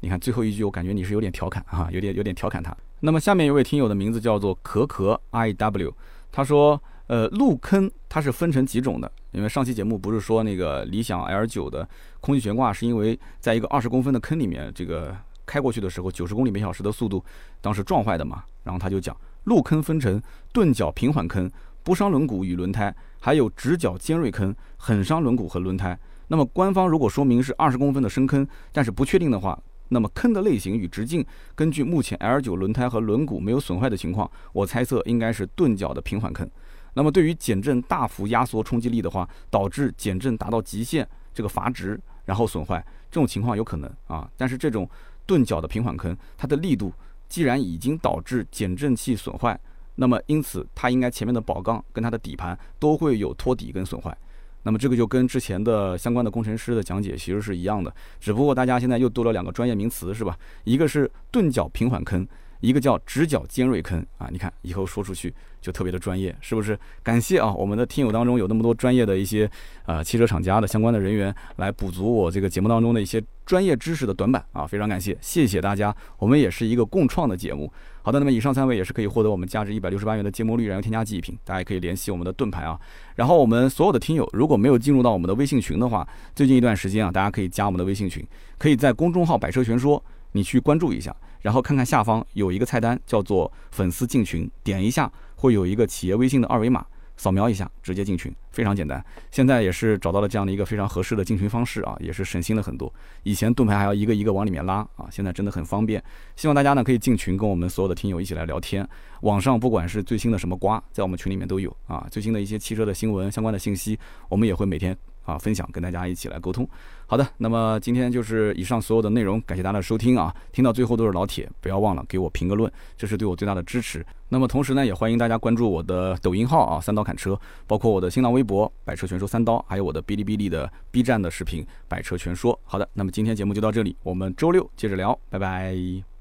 [0.03, 2.75] 你看最后一句，我感觉你是有点调侃啊，有点有点调侃他。
[2.99, 5.95] 那么下面一位听友的名字叫做可可 I W，
[6.29, 9.09] 他说，呃，路坑它是分成几种的？
[9.31, 11.87] 因为上期节目不是说那个理想 L 九的
[12.19, 17.23] 空气悬挂是因为在一个二十公分的坑里面，这个开过去的时候九十公里每小时的速度，
[17.61, 18.43] 当时撞坏的嘛。
[18.63, 21.49] 然后他就讲，路坑分成钝角平缓坑，
[21.81, 25.97] 不伤轮毂与轮胎，还有直角尖锐坑，很伤轮毂和轮胎。
[26.27, 29.57] 那么官方如果说明是二十公分的深坑，但是不确定的话。
[29.89, 31.25] 那么坑的类型与直径，
[31.55, 36.49] 根据目前 L 九轮胎和轮毂没有损坏的情况，我猜测应该是钝角的平缓坑。
[36.95, 44.29] 那么对于减震大幅压缩冲击力的话，导致减震达到极限，这个阀值然后损坏，这种情况有可能啊。
[44.37, 44.89] 但是这种
[45.25, 46.93] 钝角的平缓坑，它的力度
[47.27, 49.59] 既然已经导致减震器损坏，
[49.95, 54.15] 那么因此它应该前面的宝杠跟它的底盘都会有托底跟损坏。
[54.63, 60.37] 那么这个就跟之前的相关的工程师的讲解其实是一样的，只不过大家现在又多了两个专业名词，是吧？
[60.63, 62.27] 一个是钝角平缓坑，
[62.63, 64.29] 一个叫直角尖锐坑啊。
[64.31, 66.79] 你看以后说出去就特别的专业，是不是？
[67.03, 69.49] 感谢啊，我们的听友当中有那么多专业的一些
[69.85, 75.93] 呃汽车厂家的相关的人员来补足我这个节目当中的一些专业知识的短板啊，非常感谢，谢谢大家。
[76.17, 77.71] 我们也是一个共创的节目。
[78.01, 82.77] 好的，那么以上三位也是可以获得我们价值一百六十八元的芥末绿燃油添加剂一瓶，大家可以联系我们的盾牌啊。
[83.15, 86.05] 然后我们所有的听友如果没有进入到我们的微信群的话，
[86.35, 88.25] 最近一段时间啊，大家可以加我们的微信群，
[88.57, 90.03] 可以在公众号“百车全说”
[90.33, 96.85] 你去关注一下，然后看看下方有一个菜单叫做“粉丝进群”，点一下会有一个企业微信的二维码。
[97.15, 99.01] 扫描一下，直接进群，非常简单。
[99.29, 102.91] 现在也是找到了这样的一个非常合适的进群方式啊，也是省心了很多。
[103.21, 106.03] 以前盾牌还要一个一个往里面拉啊，现在真的很方便。
[106.35, 108.85] 希望大家呢可以进群，跟我们所有的听友一起来聊天。
[109.21, 112.07] 网上不管是最新的什么瓜，在我们群里面都有啊。
[112.09, 114.97] 最新的一些汽车的新闻相关的信息，我们也会每天。
[115.23, 116.67] 啊，分享跟大家一起来沟通。
[117.05, 120.33] 好的，那么今天就是以上所有的内容，感谢大家的收听啊！
[120.51, 124.03] 听到最后都是老铁，不要忘了给我评个论，这是对我最大的支持。
[124.29, 132.59] 那么同时呢，也欢迎大家关注我的抖音号啊，三刀砍车，包括我的新浪微博百车全说三刀，还有我的哔哩哔哩的 B 站的视频百车全说。
[132.63, 136.12] 好的，那么今天节目就到这里，我们周六接着聊，拜拜。